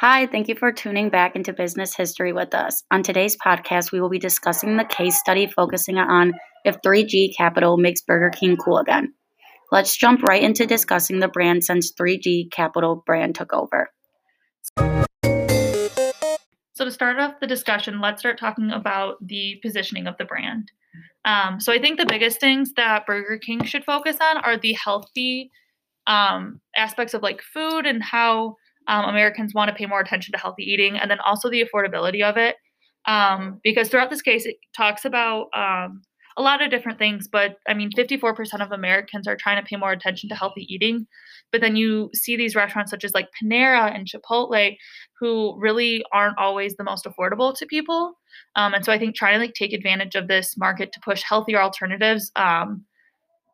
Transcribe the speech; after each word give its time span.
Hi, 0.00 0.26
thank 0.26 0.48
you 0.48 0.54
for 0.54 0.72
tuning 0.72 1.08
back 1.08 1.36
into 1.36 1.54
business 1.54 1.96
history 1.96 2.34
with 2.34 2.52
us. 2.52 2.82
On 2.90 3.02
today's 3.02 3.34
podcast, 3.34 3.92
we 3.92 3.98
will 3.98 4.10
be 4.10 4.18
discussing 4.18 4.76
the 4.76 4.84
case 4.84 5.18
study 5.18 5.46
focusing 5.46 5.96
on 5.96 6.34
if 6.66 6.76
3G 6.82 7.34
Capital 7.34 7.78
makes 7.78 8.02
Burger 8.02 8.28
King 8.28 8.58
cool 8.58 8.76
again. 8.76 9.14
Let's 9.72 9.96
jump 9.96 10.22
right 10.24 10.42
into 10.42 10.66
discussing 10.66 11.20
the 11.20 11.28
brand 11.28 11.64
since 11.64 11.94
3G 11.98 12.50
Capital 12.52 13.04
brand 13.06 13.36
took 13.36 13.54
over. 13.54 13.88
So, 16.74 16.84
to 16.84 16.90
start 16.90 17.18
off 17.18 17.40
the 17.40 17.46
discussion, 17.46 18.02
let's 18.02 18.20
start 18.20 18.38
talking 18.38 18.72
about 18.72 19.16
the 19.26 19.58
positioning 19.62 20.06
of 20.06 20.18
the 20.18 20.26
brand. 20.26 20.70
Um, 21.24 21.58
so, 21.58 21.72
I 21.72 21.78
think 21.78 21.98
the 21.98 22.04
biggest 22.04 22.38
things 22.38 22.74
that 22.74 23.06
Burger 23.06 23.38
King 23.38 23.64
should 23.64 23.86
focus 23.86 24.18
on 24.20 24.36
are 24.44 24.58
the 24.58 24.74
healthy 24.74 25.50
um, 26.06 26.60
aspects 26.76 27.14
of 27.14 27.22
like 27.22 27.40
food 27.40 27.86
and 27.86 28.02
how 28.02 28.56
um, 28.88 29.04
Americans 29.06 29.54
want 29.54 29.68
to 29.68 29.74
pay 29.74 29.86
more 29.86 30.00
attention 30.00 30.32
to 30.32 30.38
healthy 30.38 30.64
eating, 30.64 30.96
and 30.96 31.10
then 31.10 31.20
also 31.20 31.50
the 31.50 31.64
affordability 31.64 32.22
of 32.22 32.36
it. 32.36 32.56
Um, 33.06 33.60
because 33.62 33.88
throughout 33.88 34.10
this 34.10 34.22
case, 34.22 34.46
it 34.46 34.56
talks 34.76 35.04
about 35.04 35.46
um, 35.54 36.02
a 36.36 36.42
lot 36.42 36.62
of 36.62 36.70
different 36.70 36.98
things, 36.98 37.28
but 37.28 37.56
I 37.66 37.74
mean, 37.74 37.90
54% 37.96 38.60
of 38.60 38.72
Americans 38.72 39.26
are 39.26 39.36
trying 39.36 39.62
to 39.62 39.66
pay 39.66 39.76
more 39.76 39.92
attention 39.92 40.28
to 40.28 40.34
healthy 40.34 40.66
eating. 40.68 41.06
But 41.50 41.62
then 41.62 41.76
you 41.76 42.10
see 42.14 42.36
these 42.36 42.54
restaurants 42.54 42.90
such 42.90 43.04
as 43.04 43.14
like 43.14 43.28
Panera 43.42 43.94
and 43.94 44.06
Chipotle, 44.06 44.76
who 45.18 45.56
really 45.58 46.04
aren't 46.12 46.36
always 46.36 46.76
the 46.76 46.84
most 46.84 47.06
affordable 47.06 47.56
to 47.56 47.66
people. 47.66 48.14
Um, 48.54 48.74
and 48.74 48.84
so 48.84 48.92
I 48.92 48.98
think 48.98 49.14
trying 49.14 49.34
to 49.34 49.38
like 49.38 49.54
take 49.54 49.72
advantage 49.72 50.14
of 50.14 50.28
this 50.28 50.56
market 50.58 50.92
to 50.92 51.00
push 51.00 51.22
healthier 51.22 51.60
alternatives, 51.60 52.30
um, 52.36 52.84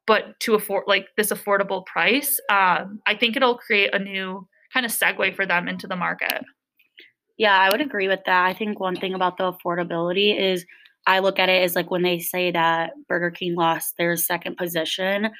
but 0.07 0.41
to 0.41 0.55
afford 0.55 0.85
like 0.89 1.07
this 1.17 1.31
affordable 1.31 1.87
price, 1.87 2.41
um, 2.51 3.01
I 3.07 3.15
think 3.15 3.37
it'll 3.37 3.59
create 3.59 3.95
a 3.95 4.01
new 4.01 4.49
kind 4.73 4.87
of 4.87 4.93
segue 4.93 5.35
for 5.35 5.47
them 5.47 5.69
into 5.69 5.87
the 5.87 5.97
market. 5.97 6.43
Yeah, 7.39 7.59
I 7.59 7.71
would 7.71 7.81
agree 7.81 8.09
with 8.09 8.21
that. 8.27 8.45
I 8.45 8.53
think 8.53 8.79
one 8.79 8.97
thing 8.97 9.15
about 9.15 9.37
the 9.37 9.53
affordability 9.53 10.39
is 10.39 10.65
I 11.07 11.19
look 11.19 11.39
at 11.39 11.49
it 11.49 11.63
as 11.63 11.75
like 11.75 11.91
when 11.91 12.03
they 12.03 12.19
say 12.19 12.51
that 12.53 12.93
Burger 13.09 13.31
King 13.31 13.55
lost 13.57 13.95
their 13.99 14.17
second 14.17 14.57
position 14.57 15.31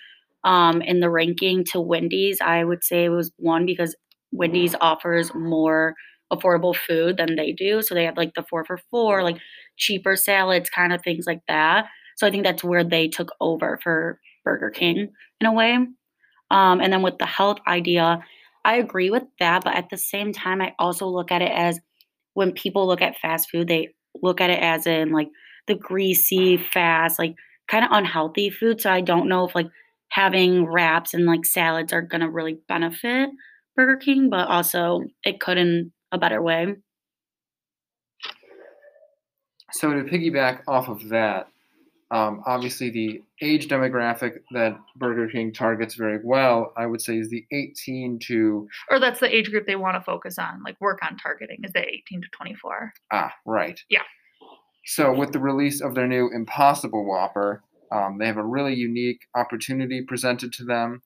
um, 0.45 0.83
in 0.83 1.01
the 1.01 1.11
ranking 1.11 1.65
to 1.67 1.81
Wendy's, 1.81 2.41
I 2.41 2.65
would 2.65 2.83
say 2.83 3.05
it 3.05 3.11
was 3.11 3.31
one 3.37 3.67
because 3.67 3.95
Wendy's 4.33 4.75
offers 4.81 5.33
more 5.35 5.95
affordable 6.33 6.75
food 6.75 7.19
than 7.19 7.37
they 7.37 7.53
do. 7.53 7.83
So 7.83 7.95
they 7.95 8.05
have 8.05 8.17
like 8.17 8.35
the 8.35 8.45
four 8.49 8.65
for 8.65 8.79
four, 8.91 9.23
like 9.23 9.39
cheaper 9.77 10.17
salads, 10.17 10.71
kind 10.71 10.93
of 10.93 11.03
things 11.03 11.27
like 11.27 11.43
that. 11.47 11.87
So 12.17 12.27
I 12.27 12.31
think 12.31 12.45
that's 12.45 12.65
where 12.65 12.83
they 12.83 13.09
took 13.09 13.31
over 13.41 13.79
for 13.83 14.19
Burger 14.45 14.71
King 14.71 15.11
in 15.41 15.47
a 15.47 15.53
way. 15.53 15.75
Um, 16.51 16.81
and 16.81 16.93
then 16.93 17.03
with 17.03 17.19
the 17.19 17.27
health 17.27 17.59
idea, 17.67 18.21
I 18.65 18.77
agree 18.77 19.11
with 19.11 19.25
that, 19.41 19.65
but 19.65 19.75
at 19.75 19.91
the 19.91 19.97
same 19.97 20.33
time, 20.33 20.61
I 20.61 20.75
also 20.79 21.07
look 21.07 21.33
at 21.33 21.43
it 21.43 21.51
as 21.51 21.81
when 22.35 22.53
people 22.53 22.87
look 22.87 23.03
at 23.03 23.19
fast 23.19 23.51
food, 23.51 23.69
they 23.69 23.89
look 24.23 24.41
at 24.41 24.51
it 24.51 24.61
as 24.61 24.87
in 24.87 25.11
like 25.11 25.29
the 25.67 25.75
greasy, 25.75 26.57
fast, 26.57 27.19
like 27.19 27.35
kind 27.69 27.85
of 27.85 27.91
unhealthy 27.93 28.51
food. 28.51 28.81
So 28.81 28.91
I 28.91 29.01
don't 29.01 29.29
know 29.29 29.47
if 29.47 29.55
like 29.55 29.69
having 30.09 30.67
wraps 30.67 31.15
and 31.15 31.27
like 31.27 31.45
salads 31.45 31.93
are 31.93 32.03
gonna 32.03 32.31
really 32.31 32.59
benefit 32.69 33.31
Burger 33.77 33.97
King, 33.97 34.31
but 34.31 34.49
also 34.49 35.05
it 35.25 35.41
could 35.41 35.59
in 35.59 35.93
a 36.13 36.19
better 36.19 36.43
way. 36.43 36.77
So 39.73 39.93
to 39.93 40.03
piggyback 40.03 40.61
off 40.69 40.89
of 40.89 41.09
that, 41.09 41.49
um, 42.13 42.43
obviously, 42.45 42.91
the 42.91 43.23
age 43.41 43.69
demographic 43.69 44.41
that 44.53 44.79
Burger 44.97 45.29
King 45.29 45.51
targets 45.51 45.95
very 45.95 46.21
well, 46.23 46.75
I 46.77 46.85
would 46.85 47.01
say, 47.01 47.17
is 47.17 47.31
the 47.31 47.47
18 47.51 48.19
to. 48.27 48.69
Or 48.91 49.01
that's 49.01 49.21
the 49.21 49.35
age 49.35 49.51
group 49.51 49.67
they 49.67 49.77
want 49.77 49.97
to 49.97 50.03
focus 50.03 50.39
on, 50.39 50.63
like 50.63 50.79
work 50.79 50.99
on 51.03 51.17
targeting, 51.17 51.61
is 51.65 51.73
the 51.73 51.81
18 51.81 52.21
to 52.21 52.29
24. 52.33 52.93
Ah, 53.13 53.33
right. 53.47 53.81
Yeah. 53.89 54.03
So, 54.85 55.15
with 55.15 55.33
the 55.33 55.41
release 55.41 55.81
of 55.81 55.95
their 55.95 56.07
new 56.07 56.29
Impossible 56.35 57.07
Whopper, 57.07 57.63
um, 57.91 58.19
they 58.19 58.27
have 58.27 58.37
a 58.37 58.45
really 58.45 58.75
unique 58.75 59.21
opportunity 59.35 60.03
presented 60.03 60.53
to 60.55 60.65
them. 60.65 61.01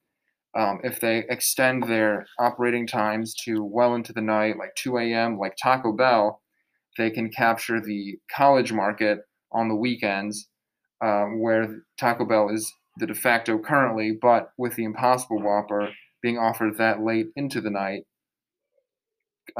Um, 0.58 0.80
if 0.82 0.98
they 0.98 1.24
extend 1.28 1.84
their 1.84 2.26
operating 2.40 2.84
times 2.84 3.32
to 3.44 3.62
well 3.62 3.94
into 3.94 4.12
the 4.12 4.22
night, 4.22 4.56
like 4.58 4.74
2 4.74 4.98
a.m., 4.98 5.38
like 5.38 5.54
Taco 5.62 5.92
Bell, 5.92 6.42
they 6.98 7.10
can 7.10 7.30
capture 7.30 7.80
the 7.80 8.18
college 8.34 8.72
market 8.72 9.20
on 9.52 9.68
the 9.68 9.76
weekends 9.76 10.48
um, 11.02 11.40
where 11.40 11.82
Taco 11.98 12.24
Bell 12.24 12.48
is 12.48 12.72
the 12.98 13.06
de 13.06 13.14
facto 13.14 13.58
currently, 13.58 14.18
but 14.20 14.50
with 14.56 14.74
the 14.76 14.84
Impossible 14.84 15.40
Whopper 15.40 15.90
being 16.22 16.38
offered 16.38 16.78
that 16.78 17.02
late 17.02 17.26
into 17.36 17.60
the 17.60 17.70
night, 17.70 18.04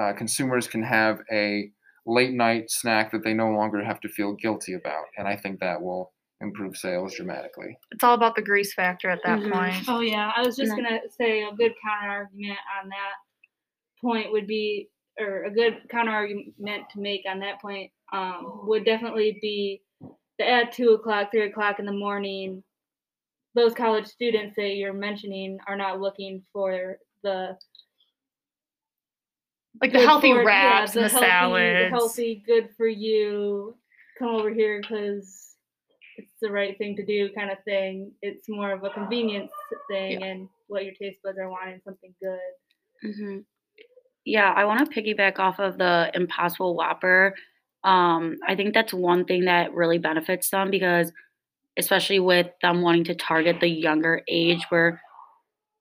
uh, 0.01 0.13
consumers 0.15 0.67
can 0.67 0.83
have 0.83 1.21
a 1.31 1.71
late 2.07 2.33
night 2.33 2.71
snack 2.71 3.13
that 3.13 3.25
they 3.25 3.35
no 3.35 3.51
longer 3.51 3.83
have 3.85 4.01
to 4.01 4.09
feel 4.09 4.35
guilty 4.35 4.75
about. 4.75 5.05
And 5.19 5.29
I 5.29 5.37
think 5.37 5.61
that 5.61 5.83
will 5.83 6.13
improve 6.41 6.77
sales 6.77 7.15
dramatically. 7.15 7.77
It's 7.91 8.05
all 8.05 8.15
about 8.15 8.37
the 8.37 8.43
grease 8.43 8.75
factor 8.75 9.11
at 9.11 9.21
that 9.25 9.41
mm-hmm. 9.41 9.53
point. 9.53 9.85
Oh, 9.89 10.01
yeah. 10.01 10.33
I 10.37 10.43
was 10.43 10.57
just 10.57 10.73
going 10.73 10.85
to 10.85 11.01
say 11.17 11.43
a 11.43 11.55
good 11.55 11.73
counter 11.85 12.11
argument 12.11 12.59
on 12.83 12.89
that 12.89 13.15
point 14.03 14.33
would 14.33 14.47
be, 14.47 14.89
or 15.19 15.45
a 15.45 15.51
good 15.51 15.79
counter 15.91 16.13
argument 16.13 16.85
to 16.93 17.01
make 17.01 17.23
on 17.29 17.41
that 17.41 17.61
point 17.61 17.91
um, 18.13 18.63
would 18.67 18.85
definitely 18.85 19.39
be 19.41 19.83
at 20.41 20.73
two 20.73 20.91
o'clock, 20.91 21.31
three 21.31 21.47
o'clock 21.47 21.79
in 21.79 21.87
the 21.87 21.93
morning, 21.93 22.63
those 23.55 23.75
college 23.75 24.07
students 24.07 24.55
that 24.57 24.75
you're 24.75 24.93
mentioning 24.93 25.59
are 25.67 25.77
not 25.77 26.01
looking 26.01 26.43
for 26.53 26.99
the 27.23 27.57
like 29.81 29.93
the 29.93 30.01
healthy 30.01 30.33
for, 30.33 30.45
wraps 30.45 30.95
yeah, 30.95 31.03
the 31.03 31.07
and 31.07 31.11
the 31.11 31.13
healthy, 31.13 31.27
salads, 31.27 31.91
the 31.91 31.97
healthy, 31.97 32.43
good 32.47 32.69
for 32.77 32.87
you. 32.87 33.77
Come 34.19 34.29
over 34.29 34.53
here 34.53 34.81
because 34.81 35.55
it's 36.17 36.33
the 36.41 36.51
right 36.51 36.77
thing 36.79 36.97
to 36.97 37.05
do, 37.05 37.31
kind 37.35 37.51
of 37.51 37.59
thing. 37.65 38.13
It's 38.23 38.49
more 38.49 38.73
of 38.73 38.85
a 38.85 38.91
convenience 38.91 39.53
thing, 39.89 40.21
yeah. 40.21 40.27
and 40.27 40.49
what 40.69 40.85
your 40.85 40.95
taste 40.95 41.19
buds 41.23 41.39
are 41.39 41.51
wanting 41.51 41.81
something 41.85 42.15
good. 42.23 43.09
Mm-hmm. 43.09 43.39
Yeah, 44.25 44.53
I 44.53 44.65
want 44.65 44.91
to 44.91 45.03
piggyback 45.03 45.39
off 45.39 45.61
of 45.61 45.79
the 45.79 46.11
Impossible 46.15 46.75
Whopper 46.75 47.35
um, 47.87 48.37
I 48.47 48.57
think 48.57 48.75
that's 48.75 48.93
one 48.93 49.25
thing 49.25 49.45
that 49.45 49.73
really 49.73 49.99
benefits 49.99 50.51
them 50.51 50.71
because, 50.71 51.13
especially 51.79 52.19
with 52.19 52.49
them 52.61 52.83
wanting 52.83 53.05
to 53.05 53.15
target 53.15 53.61
the 53.61 53.69
younger 53.69 54.23
age 54.29 54.67
where 54.71 55.01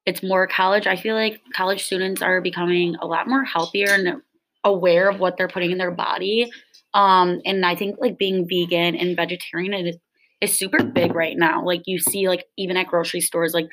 it's 0.06 0.22
more 0.22 0.46
college, 0.46 0.86
I 0.86 0.98
feel 0.98 1.16
like 1.16 1.42
college 1.56 1.84
students 1.84 2.22
are 2.22 2.42
becoming 2.42 2.96
a 3.02 3.08
lot 3.08 3.28
more 3.28 3.44
healthier 3.44 3.88
and 3.90 4.22
aware 4.64 5.10
of 5.10 5.20
what 5.20 5.36
they're 5.36 5.48
putting 5.48 5.72
in 5.72 5.80
their 5.80 5.92
body. 5.92 6.52
Um, 6.94 7.42
and 7.44 7.66
I 7.66 7.76
think 7.76 7.98
like 8.00 8.20
being 8.20 8.48
vegan 8.48 8.96
and 8.96 9.16
vegetarian 9.16 9.74
is, 9.74 9.98
is 10.42 10.58
super 10.58 10.84
big 10.84 11.16
right 11.16 11.36
now. 11.36 11.66
Like 11.66 11.82
you 11.88 11.98
see, 11.98 12.30
like 12.30 12.46
even 12.56 12.78
at 12.78 12.88
grocery 12.88 13.22
stores, 13.22 13.56
like 13.56 13.70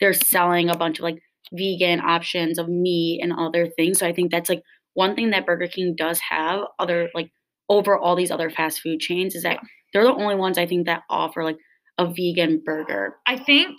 they're 0.00 0.14
selling 0.14 0.70
a 0.70 0.76
bunch 0.76 1.00
of 1.00 1.02
like 1.02 1.20
vegan 1.52 2.00
options 2.00 2.58
of 2.58 2.66
meat 2.66 3.20
and 3.22 3.34
other 3.34 3.68
things. 3.68 3.98
So 3.98 4.06
I 4.06 4.14
think 4.14 4.30
that's 4.30 4.48
like 4.48 4.62
one 4.94 5.14
thing 5.14 5.30
that 5.30 5.44
Burger 5.44 5.68
King 5.68 5.94
does 5.94 6.18
have. 6.30 6.60
Other 6.78 7.10
like 7.14 7.30
over 7.68 7.96
all 7.96 8.16
these 8.16 8.30
other 8.30 8.50
fast 8.50 8.80
food 8.80 9.00
chains 9.00 9.34
is 9.34 9.42
that 9.42 9.60
they're 9.92 10.04
the 10.04 10.14
only 10.14 10.34
ones 10.34 10.58
I 10.58 10.66
think 10.66 10.86
that 10.86 11.02
offer 11.08 11.44
like 11.44 11.58
a 11.98 12.06
vegan 12.06 12.62
burger. 12.64 13.16
I 13.26 13.36
think 13.36 13.78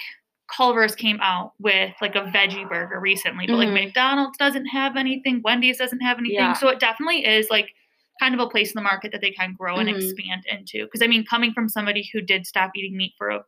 Culver's 0.56 0.96
came 0.96 1.19
out 1.22 1.53
with 1.59 1.94
like 2.01 2.16
a 2.16 2.22
veggie 2.22 2.68
burger 2.68 3.00
recently, 3.00 3.47
but 3.47 3.53
mm-hmm. 3.53 3.74
like 3.74 3.85
McDonald's 3.85 4.38
doesn't 4.38 4.68
have 4.68 4.95
anything, 4.95 5.41
Wendy's 5.44 5.78
doesn't 5.78 6.01
have 6.01 6.18
anything. 6.18 6.38
Yeah. 6.38 6.53
So 6.53 6.69
it 6.69 6.79
definitely 6.79 7.25
is 7.25 7.50
like 7.50 7.69
kind 8.22 8.34
of 8.34 8.40
a 8.40 8.50
place 8.50 8.69
in 8.69 8.75
the 8.75 8.81
market 8.81 9.12
that 9.12 9.22
they 9.22 9.31
can 9.31 9.56
grow 9.57 9.78
and 9.78 9.90
mm-hmm. 9.90 9.97
expand 9.97 10.45
into. 10.50 10.85
Because 10.85 11.01
I 11.01 11.07
mean, 11.07 11.25
coming 11.25 11.51
from 11.51 11.68
somebody 11.68 12.09
who 12.13 12.22
did 12.22 12.45
stop 12.45 12.72
eating 12.75 12.95
meat 12.95 13.13
for 13.18 13.29
a 13.29 13.44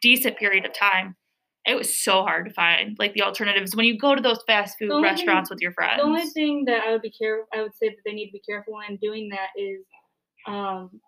decent 0.00 0.36
period 0.36 0.64
of 0.64 0.72
time, 0.72 1.16
it 1.64 1.76
was 1.76 1.96
so 1.96 2.22
hard 2.22 2.46
to 2.46 2.52
find 2.52 2.96
like 2.98 3.14
the 3.14 3.22
alternatives 3.22 3.76
when 3.76 3.86
you 3.86 3.98
go 3.98 4.14
to 4.14 4.22
those 4.22 4.42
fast 4.46 4.76
food 4.78 5.02
restaurants 5.02 5.48
thing, 5.48 5.54
with 5.54 5.62
your 5.62 5.72
friends. 5.72 5.98
The 5.98 6.02
only 6.02 6.26
thing 6.26 6.64
that 6.66 6.82
I 6.84 6.92
would 6.92 7.02
be 7.02 7.10
careful, 7.10 7.46
I 7.54 7.62
would 7.62 7.74
say 7.74 7.88
that 7.88 7.98
they 8.04 8.12
need 8.12 8.26
to 8.26 8.32
be 8.32 8.40
careful 8.40 8.74
in 8.88 8.96
doing 8.96 9.28
that 9.30 9.48
is 9.56 9.84
um, 10.46 11.00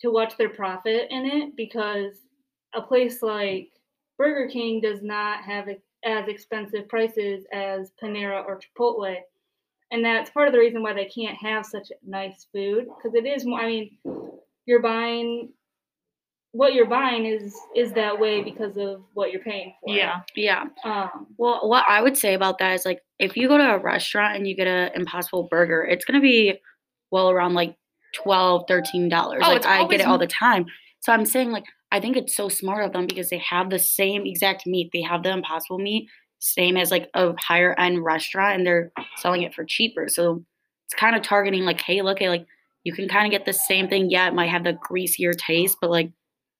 to 0.00 0.10
watch 0.10 0.36
their 0.36 0.48
profit 0.48 1.08
in 1.10 1.26
it 1.26 1.56
because 1.56 2.14
a 2.74 2.80
place 2.80 3.22
like 3.22 3.68
Burger 4.16 4.48
King 4.48 4.80
does 4.80 5.02
not 5.02 5.44
have 5.44 5.68
as 6.04 6.28
expensive 6.28 6.88
prices 6.88 7.44
as 7.52 7.92
Panera 8.02 8.44
or 8.46 8.58
Chipotle. 8.60 9.16
And 9.90 10.04
that's 10.04 10.30
part 10.30 10.48
of 10.48 10.52
the 10.52 10.58
reason 10.58 10.82
why 10.82 10.94
they 10.94 11.06
can't 11.06 11.36
have 11.36 11.66
such 11.66 11.92
nice 12.06 12.46
food 12.52 12.86
because 12.86 13.14
it 13.14 13.26
is 13.26 13.44
more, 13.44 13.60
I 13.60 13.66
mean, 13.66 13.98
you're 14.66 14.82
buying 14.82 15.52
what 16.54 16.72
you're 16.72 16.86
buying 16.86 17.26
is 17.26 17.52
is 17.74 17.92
that 17.94 18.18
way 18.18 18.40
because 18.40 18.76
of 18.76 19.02
what 19.12 19.32
you're 19.32 19.42
paying 19.42 19.74
for. 19.80 19.92
Yeah. 19.92 20.20
Yeah. 20.36 20.66
Um, 20.84 21.26
well, 21.36 21.68
what 21.68 21.84
I 21.88 22.00
would 22.00 22.16
say 22.16 22.34
about 22.34 22.58
that 22.58 22.74
is 22.74 22.84
like 22.84 23.00
if 23.18 23.36
you 23.36 23.48
go 23.48 23.58
to 23.58 23.74
a 23.74 23.78
restaurant 23.78 24.36
and 24.36 24.46
you 24.46 24.54
get 24.54 24.68
an 24.68 24.92
impossible 24.94 25.48
burger, 25.50 25.82
it's 25.82 26.04
going 26.04 26.20
to 26.20 26.22
be 26.22 26.60
well 27.10 27.28
around 27.28 27.54
like 27.54 27.76
12 28.22 28.66
13 28.68 29.08
dollars. 29.08 29.42
Oh, 29.44 29.52
like 29.52 29.66
I 29.66 29.84
get 29.88 30.00
it 30.00 30.06
all 30.06 30.16
the 30.16 30.28
time. 30.28 30.66
So 31.00 31.12
I'm 31.12 31.26
saying 31.26 31.50
like 31.50 31.64
I 31.90 31.98
think 31.98 32.16
it's 32.16 32.36
so 32.36 32.48
smart 32.48 32.84
of 32.84 32.92
them 32.92 33.06
because 33.06 33.30
they 33.30 33.38
have 33.38 33.70
the 33.70 33.80
same 33.80 34.24
exact 34.24 34.64
meat. 34.64 34.90
They 34.92 35.02
have 35.02 35.24
the 35.24 35.30
impossible 35.30 35.78
meat 35.78 36.08
same 36.44 36.76
as 36.76 36.90
like 36.90 37.08
a 37.14 37.32
higher 37.38 37.78
end 37.80 38.04
restaurant 38.04 38.58
and 38.58 38.66
they're 38.66 38.92
selling 39.16 39.42
it 39.42 39.54
for 39.54 39.64
cheaper. 39.64 40.08
So 40.08 40.44
it's 40.86 40.94
kind 40.94 41.16
of 41.16 41.22
targeting 41.22 41.64
like, 41.64 41.80
hey, 41.80 42.02
look 42.02 42.20
at 42.20 42.28
like 42.28 42.46
you 42.84 42.92
can 42.92 43.08
kind 43.08 43.26
of 43.26 43.30
get 43.30 43.46
the 43.46 43.52
same 43.52 43.88
thing. 43.88 44.10
Yeah, 44.10 44.28
it 44.28 44.34
might 44.34 44.50
have 44.50 44.64
the 44.64 44.74
greasier 44.74 45.32
taste, 45.32 45.78
but 45.80 45.90
like 45.90 46.12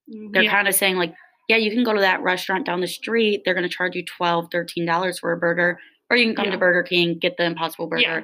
they're 0.06 0.42
Yeah. 0.42 0.50
kind 0.50 0.68
of 0.68 0.74
saying 0.74 0.96
like, 0.96 1.14
yeah, 1.48 1.56
you 1.56 1.70
can 1.70 1.84
go 1.84 1.92
to 1.92 2.00
that 2.00 2.22
restaurant 2.22 2.64
down 2.64 2.80
the 2.80 2.86
street. 2.86 3.42
They're 3.44 3.54
going 3.54 3.68
to 3.68 3.74
charge 3.74 3.94
you 3.94 4.04
12 4.04 4.48
$13 4.50 5.18
for 5.18 5.32
a 5.32 5.36
burger. 5.36 5.78
Or 6.10 6.16
you 6.16 6.26
can 6.26 6.36
come 6.36 6.46
Yeah. 6.46 6.52
to 6.52 6.58
Burger 6.58 6.82
King, 6.82 7.18
get 7.18 7.36
the 7.36 7.44
Impossible 7.44 7.86
Burger, 7.86 8.02
Yeah. 8.02 8.22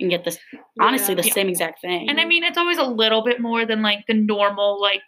and 0.00 0.10
get 0.10 0.24
this, 0.24 0.38
honestly, 0.80 1.14
the 1.14 1.22
same 1.22 1.48
exact 1.48 1.80
thing. 1.80 2.08
And 2.08 2.20
I 2.20 2.24
mean, 2.24 2.42
it's 2.44 2.58
always 2.58 2.78
a 2.78 2.84
little 2.84 3.22
bit 3.22 3.40
more 3.40 3.66
than 3.66 3.82
like 3.82 4.06
the 4.06 4.14
normal 4.14 4.80
like 4.80 5.02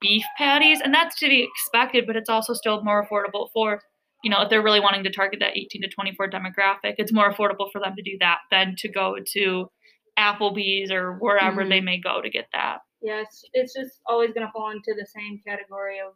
beef 0.00 0.24
patties, 0.36 0.80
and 0.80 0.92
that's 0.92 1.18
to 1.20 1.28
be 1.28 1.42
expected, 1.42 2.06
but 2.06 2.16
it's 2.16 2.28
also 2.28 2.54
still 2.54 2.82
more 2.82 3.06
affordable 3.06 3.48
for, 3.52 3.80
you 4.22 4.30
know, 4.30 4.42
if 4.42 4.50
they're 4.50 4.62
really 4.62 4.80
wanting 4.80 5.04
to 5.04 5.10
target 5.10 5.40
that 5.40 5.56
18 5.56 5.82
to 5.82 5.88
24 5.88 6.28
demographic, 6.28 6.94
it's 6.98 7.12
more 7.12 7.32
affordable 7.32 7.70
for 7.72 7.80
them 7.80 7.94
to 7.96 8.02
do 8.02 8.16
that 8.20 8.38
than 8.50 8.74
to 8.78 8.88
go 8.88 9.16
to 9.32 9.70
Applebee's 10.18 10.90
or 10.90 11.14
wherever 11.14 11.64
they 11.64 11.78
mm-hmm. 11.78 11.84
may 11.86 12.00
go 12.00 12.20
to 12.20 12.28
get 12.28 12.48
that. 12.52 12.78
Yeah, 13.02 13.22
it's, 13.22 13.44
it's 13.54 13.74
just 13.74 14.00
always 14.06 14.32
going 14.32 14.46
to 14.46 14.52
fall 14.52 14.70
into 14.70 14.94
the 14.98 15.06
same 15.06 15.40
category 15.46 16.00
of 16.00 16.14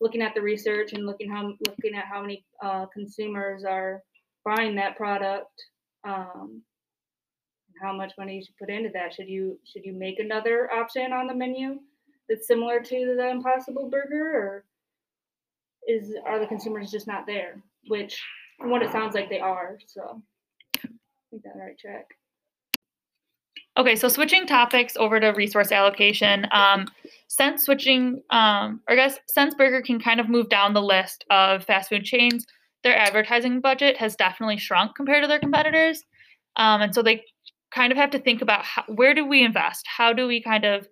looking 0.00 0.22
at 0.22 0.34
the 0.34 0.40
research 0.40 0.92
and 0.92 1.06
looking 1.06 1.30
how 1.30 1.52
looking 1.68 1.94
at 1.94 2.06
how 2.06 2.20
many 2.20 2.44
uh, 2.62 2.86
consumers 2.86 3.64
are 3.64 4.02
buying 4.44 4.74
that 4.74 4.96
product, 4.96 5.52
um, 6.04 6.62
how 7.80 7.92
much 7.92 8.12
money 8.18 8.36
you 8.36 8.42
should 8.42 8.56
put 8.56 8.70
into 8.70 8.90
that. 8.94 9.14
Should 9.14 9.28
you 9.28 9.58
should 9.64 9.84
you 9.84 9.92
make 9.92 10.18
another 10.18 10.70
option 10.72 11.12
on 11.12 11.26
the 11.26 11.34
menu 11.34 11.78
that's 12.28 12.46
similar 12.46 12.80
to 12.80 13.14
the 13.16 13.30
Impossible 13.30 13.88
Burger, 13.90 14.36
or 14.36 14.64
is 15.86 16.14
are 16.26 16.38
the 16.38 16.46
consumers 16.46 16.90
just 16.90 17.06
not 17.06 17.26
there? 17.26 17.62
Which, 17.88 18.20
from 18.58 18.70
what 18.70 18.82
it 18.82 18.92
sounds 18.92 19.14
like, 19.14 19.28
they 19.28 19.40
are. 19.40 19.78
So, 19.86 20.22
I 20.76 20.88
think 21.30 21.42
that's 21.44 21.54
the 21.54 21.60
right 21.60 21.78
track. 21.78 22.06
Okay, 23.80 23.96
so 23.96 24.08
switching 24.08 24.46
topics 24.46 24.94
over 24.98 25.18
to 25.18 25.28
resource 25.28 25.72
allocation. 25.72 26.46
Um, 26.52 26.86
since 27.28 27.62
switching, 27.62 28.22
um, 28.28 28.82
or 28.86 28.92
I 28.92 28.96
guess 28.96 29.18
since 29.26 29.54
Burger 29.54 29.80
King 29.80 29.98
kind 29.98 30.20
of 30.20 30.28
moved 30.28 30.50
down 30.50 30.74
the 30.74 30.82
list 30.82 31.24
of 31.30 31.64
fast 31.64 31.88
food 31.88 32.04
chains, 32.04 32.44
their 32.84 32.94
advertising 32.94 33.58
budget 33.62 33.96
has 33.96 34.16
definitely 34.16 34.58
shrunk 34.58 34.94
compared 34.96 35.22
to 35.22 35.28
their 35.28 35.38
competitors. 35.38 36.04
Um, 36.56 36.82
and 36.82 36.94
so 36.94 37.00
they 37.00 37.24
kind 37.70 37.90
of 37.90 37.96
have 37.96 38.10
to 38.10 38.18
think 38.18 38.42
about 38.42 38.66
how, 38.66 38.84
where 38.86 39.14
do 39.14 39.24
we 39.24 39.42
invest? 39.42 39.86
How 39.86 40.12
do 40.12 40.26
we 40.26 40.42
kind 40.42 40.66
of 40.66 40.86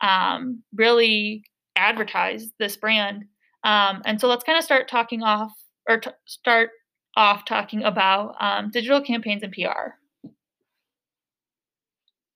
um, 0.00 0.64
really 0.74 1.44
advertise 1.76 2.50
this 2.58 2.76
brand? 2.76 3.24
Um, 3.62 4.02
and 4.04 4.20
so 4.20 4.26
let's 4.26 4.42
kind 4.42 4.58
of 4.58 4.64
start 4.64 4.88
talking 4.88 5.22
off 5.22 5.52
or 5.88 6.00
t- 6.00 6.10
start 6.26 6.70
off 7.16 7.44
talking 7.44 7.84
about 7.84 8.34
um, 8.40 8.72
digital 8.72 9.00
campaigns 9.00 9.44
and 9.44 9.52
PR. 9.52 10.01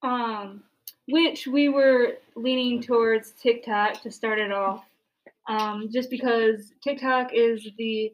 Um, 0.03 0.63
which 1.09 1.47
we 1.47 1.69
were 1.69 2.19
leaning 2.35 2.83
towards 2.83 3.31
TikTok 3.33 4.03
to 4.03 4.11
start 4.11 4.39
it 4.39 4.53
off, 4.53 4.85
um, 5.49 5.89
just 5.91 6.11
because 6.11 6.73
TikTok 6.83 7.31
is 7.33 7.69
the 7.79 8.13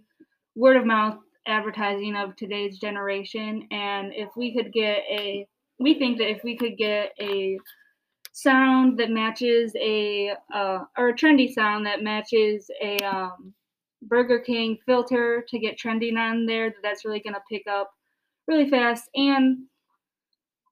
word 0.55 0.77
of 0.77 0.85
mouth 0.85 1.19
advertising 1.47 2.15
of 2.17 2.37
today's 2.37 2.79
generation, 2.79 3.67
and 3.71 4.13
if 4.15 4.29
we 4.37 4.55
could 4.55 4.73
get 4.73 4.99
a, 5.11 5.47
we 5.79 5.95
think 5.95 6.19
that 6.19 6.31
if 6.31 6.45
we 6.45 6.57
could 6.57 6.77
get 6.77 7.13
a 7.21 7.59
sound 8.33 8.99
that 8.99 9.11
matches 9.11 9.75
a 9.77 10.33
uh, 10.55 10.85
or 10.97 11.09
a 11.09 11.15
trendy 11.15 11.53
sound 11.53 11.87
that 11.87 12.03
matches 12.03 12.71
a 12.83 12.99
um, 12.99 13.55
Burger 14.03 14.41
King 14.41 14.79
filter 14.85 15.45
to 15.49 15.59
get 15.59 15.79
trending 15.79 16.17
on 16.17 16.47
there, 16.47 16.71
that 16.71 16.83
that's 16.83 17.05
really 17.05 17.21
gonna 17.21 17.43
pick 17.51 17.67
up 17.67 17.91
really 18.47 18.69
fast 18.69 19.09
and 19.15 19.65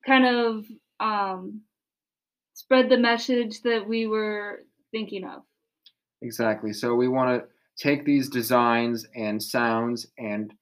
kind 0.07 0.27
of 0.27 0.67
um, 1.01 1.63
spread 2.55 2.89
the 2.89 2.99
message 2.99 3.63
that 3.63 3.89
we 3.89 4.07
were 4.07 4.65
thinking 4.91 5.25
of. 5.25 5.43
Exactly. 6.23 6.73
So 6.73 6.95
we 6.95 7.09
want 7.09 7.43
to 7.43 7.49
take 7.83 8.05
these 8.05 8.29
designs 8.29 9.07
and 9.15 9.43
sounds 9.43 10.07
and 10.19 10.53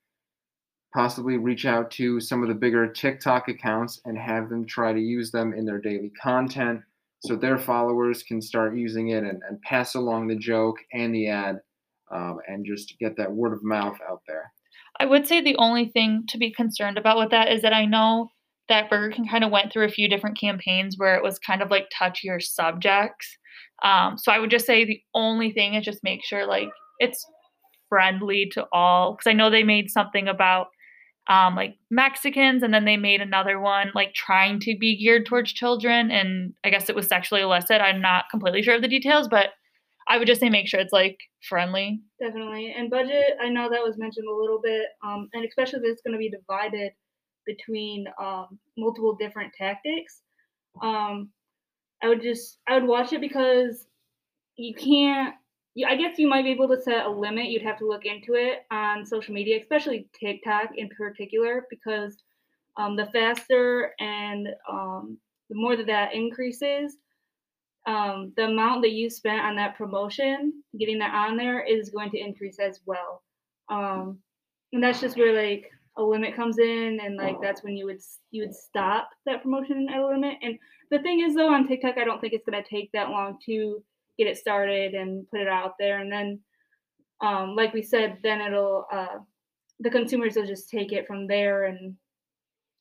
possibly 0.93 1.37
reach 1.37 1.65
out 1.65 1.91
to 1.91 2.19
some 2.19 2.41
of 2.41 2.49
the 2.49 2.55
bigger 2.55 2.87
TikTok 2.87 3.47
accounts 3.47 4.01
and 4.05 4.17
have 4.17 4.49
them 4.49 4.65
try 4.65 4.93
to 4.93 4.99
use 4.99 5.31
them 5.31 5.53
in 5.53 5.65
their 5.65 5.79
daily 5.79 6.11
content 6.21 6.81
so 7.19 7.35
their 7.35 7.57
followers 7.57 8.23
can 8.23 8.41
start 8.41 8.75
using 8.75 9.09
it 9.09 9.23
and, 9.23 9.41
and 9.47 9.61
pass 9.61 9.95
along 9.95 10.27
the 10.27 10.37
joke 10.37 10.77
and 10.93 11.13
the 11.13 11.27
ad 11.27 11.59
um, 12.11 12.39
and 12.47 12.65
just 12.65 12.97
get 12.99 13.17
that 13.17 13.31
word 13.31 13.53
of 13.53 13.63
mouth 13.63 13.97
out 14.09 14.21
there. 14.25 14.51
I 14.99 15.05
would 15.05 15.27
say 15.27 15.41
the 15.41 15.57
only 15.57 15.89
thing 15.89 16.23
to 16.29 16.37
be 16.37 16.51
concerned 16.51 16.97
about 16.97 17.17
with 17.17 17.29
that 17.31 17.51
is 17.51 17.61
that 17.61 17.73
I 17.73 17.85
know 17.85 18.31
that 18.69 18.89
Burger 18.89 19.13
King 19.13 19.27
kind 19.27 19.43
of 19.43 19.51
went 19.51 19.71
through 19.71 19.85
a 19.85 19.89
few 19.89 20.07
different 20.07 20.39
campaigns 20.39 20.95
where 20.97 21.15
it 21.15 21.23
was 21.23 21.39
kind 21.39 21.61
of 21.61 21.69
like 21.69 21.89
touchier 21.89 22.41
subjects. 22.41 23.37
Um, 23.83 24.17
so 24.17 24.31
I 24.31 24.39
would 24.39 24.51
just 24.51 24.65
say 24.65 24.85
the 24.85 25.01
only 25.13 25.51
thing 25.51 25.73
is 25.73 25.85
just 25.85 26.03
make 26.03 26.23
sure 26.23 26.45
like 26.45 26.69
it's 26.99 27.25
friendly 27.87 28.49
to 28.53 28.67
all 28.71 29.13
because 29.13 29.29
I 29.29 29.33
know 29.33 29.49
they 29.49 29.63
made 29.63 29.89
something 29.89 30.27
about 30.27 30.67
um, 31.27 31.55
like 31.55 31.75
Mexicans 31.91 32.63
and 32.63 32.73
then 32.73 32.85
they 32.85 32.97
made 32.97 33.21
another 33.21 33.59
one 33.59 33.91
like 33.93 34.13
trying 34.13 34.59
to 34.61 34.75
be 34.77 34.97
geared 34.97 35.25
towards 35.25 35.53
children 35.53 36.09
and 36.09 36.53
I 36.63 36.69
guess 36.69 36.89
it 36.89 36.95
was 36.95 37.07
sexually 37.07 37.41
illicit. 37.41 37.81
I'm 37.81 38.01
not 38.01 38.25
completely 38.31 38.63
sure 38.63 38.75
of 38.75 38.81
the 38.81 38.87
details, 38.87 39.27
but 39.27 39.49
I 40.07 40.17
would 40.17 40.27
just 40.27 40.41
say 40.41 40.49
make 40.49 40.67
sure 40.67 40.79
it's 40.79 40.91
like 40.91 41.19
friendly. 41.47 42.01
Definitely. 42.19 42.73
And 42.75 42.89
budget, 42.89 43.35
I 43.39 43.49
know 43.49 43.69
that 43.69 43.83
was 43.83 43.97
mentioned 43.97 44.27
a 44.27 44.35
little 44.35 44.59
bit, 44.61 44.87
um, 45.03 45.29
and 45.33 45.45
especially 45.45 45.79
if 45.79 45.85
it's 45.85 46.01
going 46.01 46.13
to 46.13 46.17
be 46.17 46.31
divided 46.31 46.93
between 47.53 48.05
um, 48.21 48.59
multiple 48.77 49.15
different 49.15 49.51
tactics. 49.53 50.21
Um, 50.81 51.29
I 52.03 52.07
would 52.07 52.21
just, 52.21 52.59
I 52.67 52.75
would 52.75 52.87
watch 52.87 53.11
it 53.13 53.21
because 53.21 53.87
you 54.55 54.73
can't. 54.75 55.35
You, 55.75 55.87
I 55.87 55.95
guess 55.95 56.17
you 56.17 56.27
might 56.27 56.43
be 56.43 56.51
able 56.51 56.67
to 56.69 56.81
set 56.81 57.05
a 57.05 57.09
limit. 57.09 57.49
You'd 57.49 57.69
have 57.69 57.77
to 57.79 57.87
look 57.87 58.05
into 58.05 58.33
it 58.33 58.65
on 58.71 59.05
social 59.05 59.33
media, 59.33 59.59
especially 59.59 60.07
TikTok 60.19 60.69
in 60.75 60.89
particular, 60.89 61.65
because 61.69 62.17
um, 62.77 62.95
the 62.95 63.07
faster 63.07 63.93
and 63.99 64.49
um, 64.69 65.17
the 65.49 65.55
more 65.55 65.75
that 65.75 65.87
that 65.87 66.13
increases, 66.13 66.97
um, 67.87 68.33
the 68.35 68.45
amount 68.45 68.81
that 68.83 68.91
you 68.91 69.09
spent 69.09 69.41
on 69.41 69.55
that 69.55 69.77
promotion, 69.77 70.63
getting 70.77 70.99
that 70.99 71.13
on 71.13 71.37
there, 71.37 71.61
is 71.63 71.89
going 71.89 72.11
to 72.11 72.19
increase 72.19 72.59
as 72.59 72.79
well. 72.85 73.23
Um, 73.69 74.19
and 74.73 74.83
that's 74.83 75.01
just 75.01 75.17
where 75.17 75.33
like 75.45 75.71
a 75.99 76.03
limit 76.03 76.35
comes 76.35 76.57
in, 76.57 76.99
and 77.03 77.17
like 77.17 77.35
that's 77.41 77.63
when 77.63 77.75
you 77.75 77.85
would 77.85 77.99
you 78.31 78.43
would 78.43 78.55
stop 78.55 79.09
that 79.25 79.43
promotion 79.43 79.87
at 79.89 79.99
a 79.99 80.07
limit. 80.07 80.37
And 80.41 80.57
the 80.89 80.99
thing 80.99 81.19
is, 81.19 81.35
though, 81.35 81.53
on 81.53 81.67
TikTok, 81.67 81.97
I 81.97 82.05
don't 82.05 82.19
think 82.21 82.33
it's 82.33 82.45
gonna 82.49 82.63
take 82.63 82.91
that 82.93 83.09
long 83.09 83.37
to 83.45 83.83
get 84.17 84.27
it 84.27 84.37
started 84.37 84.93
and 84.93 85.29
put 85.29 85.41
it 85.41 85.47
out 85.47 85.73
there, 85.77 85.99
and 85.99 86.11
then, 86.11 86.39
um, 87.21 87.55
like 87.55 87.73
we 87.73 87.83
said, 87.83 88.17
then 88.23 88.41
it'll 88.41 88.85
uh, 88.91 89.17
the 89.81 89.89
consumers 89.89 90.35
will 90.35 90.47
just 90.47 90.69
take 90.69 90.93
it 90.93 91.05
from 91.05 91.27
there, 91.27 91.65
and 91.65 91.95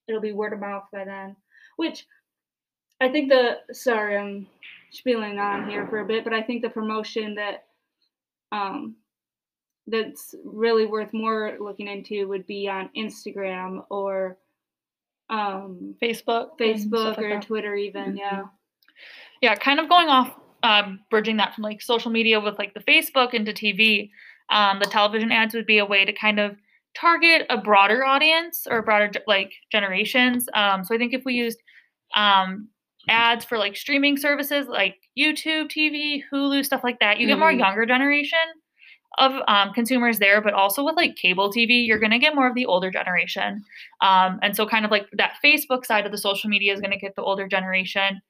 it'll 0.07 0.21
be 0.21 0.33
word 0.33 0.53
of 0.53 0.61
mouth 0.61 0.85
by 0.93 1.05
then. 1.05 1.37
Which 1.77 2.07
I 3.01 3.09
think 3.09 3.29
the 3.29 3.59
sorry, 3.73 4.17
I'm 4.17 4.47
spieling 4.93 5.39
on 5.39 5.69
here 5.69 5.87
for 5.89 6.01
a 6.01 6.07
bit, 6.07 6.25
but 6.25 6.33
I 6.33 6.43
think 6.43 6.63
the 6.63 6.71
promotion 6.71 7.35
that 7.35 7.65
um 8.53 8.95
that's 9.91 10.35
really 10.45 10.87
worth 10.87 11.13
more 11.13 11.57
looking 11.61 11.89
into 11.89 12.29
would 12.29 12.47
be 12.47 12.69
on 12.69 12.91
Instagram 12.97 13.85
or 13.91 14.39
um 15.31 15.95
Facebook. 16.03 16.59
Facebook 16.59 17.19
or 17.19 17.35
that. 17.35 17.43
Twitter 17.43 17.75
even, 17.75 18.17
yeah. 18.17 18.45
yeah 19.43 19.55
kind 19.55 19.79
of 19.81 19.89
going 19.89 20.09
off 20.09 20.35
um, 20.63 21.01
bridging 21.11 21.37
that 21.37 21.55
from 21.55 21.63
like 21.63 21.81
social 21.81 22.11
media 22.11 22.41
with 22.41 22.59
like 22.59 22.75
the 22.75 22.81
facebook 22.81 23.33
into 23.33 23.53
tv 23.53 24.11
um, 24.51 24.81
the 24.81 24.87
television 24.87 25.31
ads 25.31 25.55
would 25.55 25.67
be 25.67 25.79
a 25.79 25.87
way 25.87 26.05
to 26.05 26.13
kind 26.13 26.41
of 26.41 26.57
target 26.97 27.47
a 27.49 27.57
broader 27.57 28.05
audience 28.05 28.67
or 28.69 28.83
broader 28.83 29.11
like 29.29 29.53
generations 29.71 30.49
um, 30.55 30.83
so 30.83 30.95
i 30.95 30.99
think 30.99 31.15
if 31.15 31.25
we 31.25 31.35
used 31.35 31.59
um, 32.17 32.69
ads 33.09 33.45
for 33.45 33.57
like 33.57 33.77
streaming 33.77 34.17
services 34.17 34.67
like 34.67 34.97
youtube 35.17 35.67
tv 35.69 36.23
hulu 36.33 36.65
stuff 36.65 36.83
like 36.83 36.99
that 36.99 37.21
you 37.21 37.27
get 37.29 37.39
more 37.39 37.53
Mhm. 37.53 37.61
younger 37.61 37.87
generation 37.87 38.39
of 39.19 39.33
um, 39.49 39.73
consumers 39.73 40.19
there 40.19 40.41
but 40.41 40.53
also 40.55 40.85
with 40.85 40.97
like 40.97 41.17
cable 41.17 41.51
tv 41.53 41.87
you're 41.87 41.99
going 41.99 42.11
to 42.11 42.19
get 42.19 42.35
more 42.35 42.49
of 42.49 42.55
the 42.55 42.67
older 42.67 42.91
generation 42.91 43.65
um, 44.03 44.39
and 44.43 44.55
so 44.57 44.67
kind 44.67 44.85
of 44.85 44.91
like 44.91 45.07
that 45.13 45.35
facebook 45.45 45.85
side 45.85 46.07
of 46.07 46.13
the 46.13 46.19
social 46.19 46.49
media 46.49 46.73
is 46.73 46.81
going 46.81 46.93
to 46.93 46.99
get 46.99 47.15
the 47.17 47.23
older 47.23 47.47
generation 47.49 48.21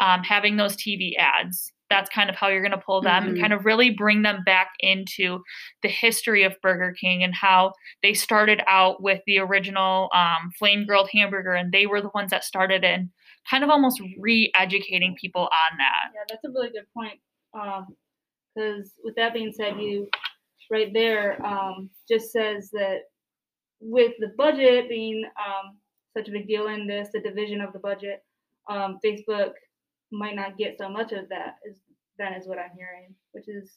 um, 0.00 0.22
having 0.22 0.56
those 0.56 0.76
TV 0.76 1.16
ads. 1.18 1.72
That's 1.90 2.10
kind 2.10 2.30
of 2.30 2.36
how 2.36 2.48
you're 2.48 2.62
going 2.62 2.70
to 2.70 2.78
pull 2.78 3.00
them 3.00 3.26
and 3.26 3.36
Mhm. 3.36 3.40
kind 3.40 3.52
of 3.52 3.64
really 3.64 3.90
bring 3.90 4.22
them 4.22 4.44
back 4.44 4.70
into 4.80 5.42
the 5.82 5.88
history 5.88 6.44
of 6.44 6.54
Burger 6.62 6.92
King 6.92 7.24
and 7.24 7.34
how 7.34 7.72
they 8.02 8.14
started 8.14 8.62
out 8.66 9.02
with 9.02 9.22
the 9.26 9.38
original 9.38 10.08
um, 10.14 10.50
flame 10.58 10.84
grilled 10.86 11.08
hamburger 11.12 11.52
and 11.54 11.72
they 11.72 11.86
were 11.86 12.00
the 12.00 12.10
ones 12.14 12.30
that 12.30 12.44
started 12.44 12.84
it 12.84 12.94
and 12.94 13.10
kind 13.50 13.64
of 13.64 13.70
almost 13.70 14.00
re 14.20 14.52
educating 14.54 15.16
people 15.20 15.42
on 15.42 15.78
that. 15.78 16.10
Yeah, 16.14 16.20
that's 16.28 16.44
a 16.44 16.50
really 16.50 16.70
good 16.70 16.86
point. 16.94 17.18
Um, 17.54 17.86
because 18.54 18.92
with 19.02 19.16
that 19.16 19.32
being 19.32 19.52
said, 19.52 19.80
you 19.80 20.08
right 20.70 20.92
there 20.92 21.44
um, 21.44 21.90
just 22.08 22.30
says 22.32 22.70
that 22.72 23.00
with 23.80 24.12
the 24.18 24.32
budget 24.36 24.88
being 24.88 25.24
um, 25.38 25.76
such 26.16 26.28
a 26.28 26.32
big 26.32 26.48
deal 26.48 26.66
in 26.68 26.86
this, 26.86 27.08
the 27.12 27.20
division 27.20 27.60
of 27.60 27.72
the 27.72 27.78
budget, 27.78 28.22
um, 28.68 28.98
Facebook 29.04 29.52
might 30.10 30.34
not 30.34 30.58
get 30.58 30.76
so 30.78 30.88
much 30.88 31.12
of 31.12 31.28
that. 31.28 31.56
Is 31.68 31.78
that 32.18 32.36
is 32.36 32.46
what 32.48 32.58
I'm 32.58 32.70
hearing, 32.76 33.14
which 33.32 33.48
is 33.48 33.70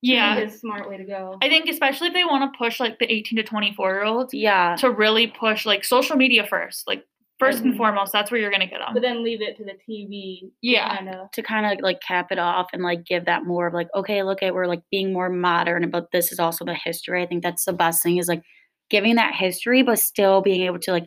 Yeah. 0.00 0.36
is 0.38 0.54
a 0.54 0.58
smart 0.58 0.88
way 0.88 0.96
to 0.96 1.04
go. 1.04 1.38
I 1.40 1.48
think 1.48 1.68
especially 1.68 2.08
if 2.08 2.14
they 2.14 2.24
want 2.24 2.52
to 2.52 2.58
push 2.58 2.80
like 2.80 2.98
the 2.98 3.10
18 3.12 3.36
to 3.36 3.42
24 3.44 3.92
year 3.92 4.04
olds 4.04 4.34
Yeah. 4.34 4.74
to 4.76 4.90
really 4.90 5.28
push 5.28 5.64
like 5.64 5.84
social 5.84 6.16
media 6.16 6.44
first. 6.46 6.88
Like 6.88 7.06
1st 7.42 7.60
and 7.62 7.76
foremost, 7.76 8.12
that's 8.12 8.30
where 8.30 8.40
you're 8.40 8.50
gonna 8.50 8.66
get 8.66 8.78
them. 8.78 8.94
but 8.94 9.02
then 9.02 9.22
leave 9.24 9.42
it 9.42 9.56
to 9.56 9.64
the 9.64 9.74
TV. 9.88 10.50
Yeah. 10.62 10.96
Kind 10.96 11.08
of. 11.08 11.30
to 11.32 11.42
kind 11.42 11.66
of 11.66 11.82
like 11.82 12.00
cap 12.00 12.30
it 12.30 12.38
off 12.38 12.68
and 12.72 12.82
like 12.82 13.04
give 13.04 13.24
that 13.26 13.44
more 13.44 13.66
of 13.66 13.74
like 13.74 13.88
okay 13.94 14.22
look 14.22 14.42
at 14.42 14.54
we're 14.54 14.66
like 14.66 14.82
being 14.90 15.12
more 15.12 15.28
modern 15.28 15.90
but 15.90 16.06
this 16.12 16.32
is 16.32 16.38
also 16.38 16.64
the 16.64 16.74
history 16.74 17.22
i 17.22 17.26
think 17.26 17.42
that's 17.42 17.64
the 17.64 17.72
best 17.72 18.02
thing 18.02 18.18
is 18.18 18.28
like 18.28 18.42
giving 18.90 19.16
that 19.16 19.34
history 19.34 19.82
but 19.82 19.98
still 19.98 20.40
being 20.42 20.62
able 20.62 20.78
to 20.78 20.92
like 20.92 21.06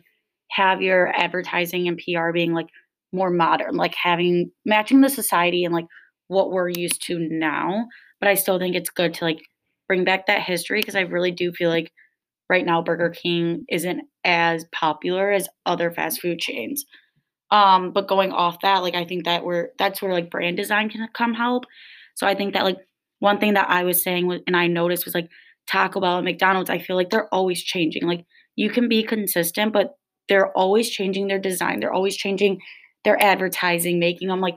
have 0.50 0.80
your 0.82 1.08
advertising 1.16 1.88
and 1.88 1.98
pr 1.98 2.32
being 2.32 2.52
like 2.52 2.68
more 3.12 3.30
modern 3.30 3.76
like 3.76 3.94
having 3.94 4.50
matching 4.64 5.00
the 5.00 5.08
society 5.08 5.64
and 5.64 5.74
like 5.74 5.86
what 6.28 6.50
we're 6.50 6.68
used 6.70 7.02
to 7.04 7.18
now 7.30 7.86
but 8.20 8.28
i 8.28 8.34
still 8.34 8.58
think 8.58 8.74
it's 8.74 8.90
good 8.90 9.14
to 9.14 9.24
like 9.24 9.40
bring 9.88 10.04
back 10.04 10.26
that 10.26 10.42
history 10.42 10.80
because 10.80 10.96
i 10.96 11.00
really 11.00 11.30
do 11.30 11.52
feel 11.52 11.70
like 11.70 11.90
right 12.48 12.66
now 12.66 12.82
burger 12.82 13.10
king 13.10 13.64
isn't 13.68 14.02
as 14.24 14.64
popular 14.72 15.30
as 15.30 15.48
other 15.66 15.90
fast 15.90 16.20
food 16.20 16.38
chains 16.38 16.84
um, 17.50 17.92
but 17.92 18.08
going 18.08 18.32
off 18.32 18.60
that, 18.62 18.82
like 18.82 18.94
I 18.94 19.04
think 19.04 19.24
that 19.24 19.44
we're 19.44 19.68
that's 19.78 20.02
where 20.02 20.12
like 20.12 20.30
brand 20.30 20.56
design 20.56 20.88
can 20.88 21.06
come 21.14 21.34
help. 21.34 21.64
So 22.14 22.26
I 22.26 22.34
think 22.34 22.54
that 22.54 22.64
like 22.64 22.78
one 23.20 23.38
thing 23.38 23.54
that 23.54 23.70
I 23.70 23.84
was 23.84 24.02
saying 24.02 24.26
was, 24.26 24.40
and 24.46 24.56
I 24.56 24.66
noticed 24.66 25.04
was 25.04 25.14
like 25.14 25.28
Taco 25.68 26.00
Bell 26.00 26.16
and 26.16 26.24
McDonald's. 26.24 26.70
I 26.70 26.78
feel 26.78 26.96
like 26.96 27.10
they're 27.10 27.32
always 27.32 27.62
changing. 27.62 28.06
Like 28.06 28.24
you 28.56 28.70
can 28.70 28.88
be 28.88 29.02
consistent, 29.02 29.72
but 29.72 29.94
they're 30.28 30.50
always 30.56 30.90
changing 30.90 31.28
their 31.28 31.38
design. 31.38 31.78
They're 31.78 31.92
always 31.92 32.16
changing 32.16 32.60
their 33.04 33.22
advertising, 33.22 34.00
making 34.00 34.26
them 34.26 34.40
like 34.40 34.56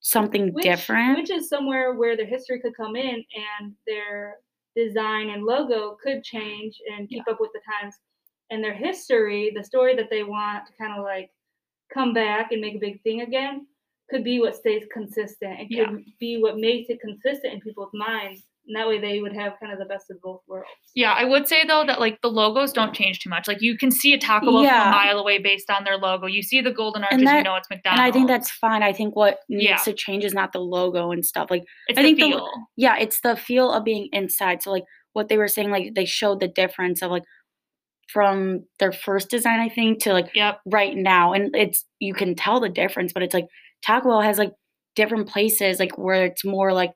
something 0.00 0.54
which, 0.54 0.64
different. 0.64 1.18
Which 1.18 1.30
is 1.30 1.50
somewhere 1.50 1.92
where 1.92 2.16
their 2.16 2.26
history 2.26 2.58
could 2.60 2.74
come 2.74 2.96
in 2.96 3.22
and 3.60 3.74
their 3.86 4.36
design 4.76 5.30
and 5.30 5.44
logo 5.44 5.96
could 6.02 6.24
change 6.24 6.80
and 6.90 7.08
keep 7.08 7.26
up 7.28 7.40
with 7.40 7.50
the 7.52 7.60
times. 7.60 7.94
And 8.50 8.62
their 8.62 8.74
history, 8.74 9.52
the 9.54 9.64
story 9.64 9.94
that 9.96 10.10
they 10.10 10.22
want 10.22 10.66
to 10.66 10.72
kind 10.76 10.96
of 10.98 11.04
like 11.04 11.30
come 11.92 12.12
back 12.12 12.52
and 12.52 12.60
make 12.60 12.74
a 12.74 12.78
big 12.78 13.02
thing 13.02 13.22
again, 13.22 13.66
could 14.10 14.24
be 14.24 14.40
what 14.40 14.54
stays 14.56 14.84
consistent. 14.92 15.60
It 15.60 15.68
could 15.68 15.98
Yeah. 15.98 16.12
be 16.18 16.42
what 16.42 16.58
makes 16.58 16.90
it 16.90 17.00
consistent 17.00 17.54
in 17.54 17.60
people's 17.60 17.94
minds. 17.94 18.42
And 18.66 18.74
that 18.76 18.88
way 18.88 18.98
they 18.98 19.20
would 19.20 19.34
have 19.34 19.54
kind 19.60 19.72
of 19.72 19.78
the 19.78 19.84
best 19.84 20.10
of 20.10 20.20
both 20.22 20.40
worlds. 20.48 20.68
Yeah, 20.94 21.12
I 21.12 21.24
would 21.24 21.46
say 21.48 21.64
though 21.66 21.84
that 21.86 22.00
like 22.00 22.18
the 22.22 22.28
logos 22.30 22.72
don't 22.72 22.94
change 22.94 23.18
too 23.20 23.28
much. 23.28 23.46
Like 23.46 23.60
you 23.60 23.76
can 23.76 23.90
see 23.90 24.14
a 24.14 24.18
Taco 24.18 24.46
Bell 24.46 24.64
from 24.64 24.88
a 24.88 24.90
mile 24.90 25.18
away 25.18 25.38
based 25.38 25.70
on 25.70 25.84
their 25.84 25.98
logo. 25.98 26.26
You 26.26 26.42
see 26.42 26.60
the 26.62 26.70
golden 26.72 27.04
arches, 27.04 27.22
that- 27.24 27.36
you 27.38 27.42
know 27.44 27.56
it's 27.56 27.68
McDonald's. 27.68 28.00
and 28.00 28.08
I 28.08 28.10
think 28.10 28.26
that's 28.28 28.50
fine. 28.50 28.82
I 28.82 28.92
think 28.94 29.14
what 29.16 29.40
needs 29.50 29.64
Yeah. 29.68 29.76
to 29.76 29.92
change 29.92 30.24
is 30.24 30.32
not 30.32 30.52
the 30.52 30.60
logo 30.60 31.10
and 31.10 31.24
stuff. 31.24 31.50
Like 31.50 31.64
it's 31.88 31.98
I 31.98 32.02
the 32.02 32.14
think 32.14 32.34
the- 32.34 32.48
yeah, 32.76 32.96
it's 32.98 33.20
the 33.20 33.36
feel 33.36 33.70
of 33.70 33.84
being 33.84 34.08
inside. 34.12 34.62
So 34.62 34.70
like 34.72 34.84
what 35.12 35.28
they 35.28 35.36
were 35.36 35.48
saying, 35.48 35.70
like 35.70 35.94
they 35.94 36.06
showed 36.06 36.40
the 36.40 36.48
difference 36.48 37.02
of 37.02 37.10
like 37.10 37.24
from 38.12 38.64
their 38.80 38.92
first 38.92 39.30
design, 39.30 39.60
I 39.60 39.68
think, 39.68 40.02
to 40.04 40.12
like 40.12 40.30
Yep. 40.34 40.60
right 40.66 40.96
now. 40.96 41.32
And 41.32 41.54
it's 41.54 41.84
you 42.00 42.14
can 42.14 42.34
tell 42.34 42.60
the 42.60 42.68
difference, 42.68 43.12
but 43.12 43.22
it's 43.22 43.34
like 43.34 43.46
Taco 43.84 44.08
Bell 44.08 44.20
has 44.20 44.38
like 44.38 44.52
different 44.96 45.28
places 45.28 45.78
like 45.80 45.98
where 45.98 46.24
it's 46.24 46.44
more 46.44 46.72
like 46.72 46.92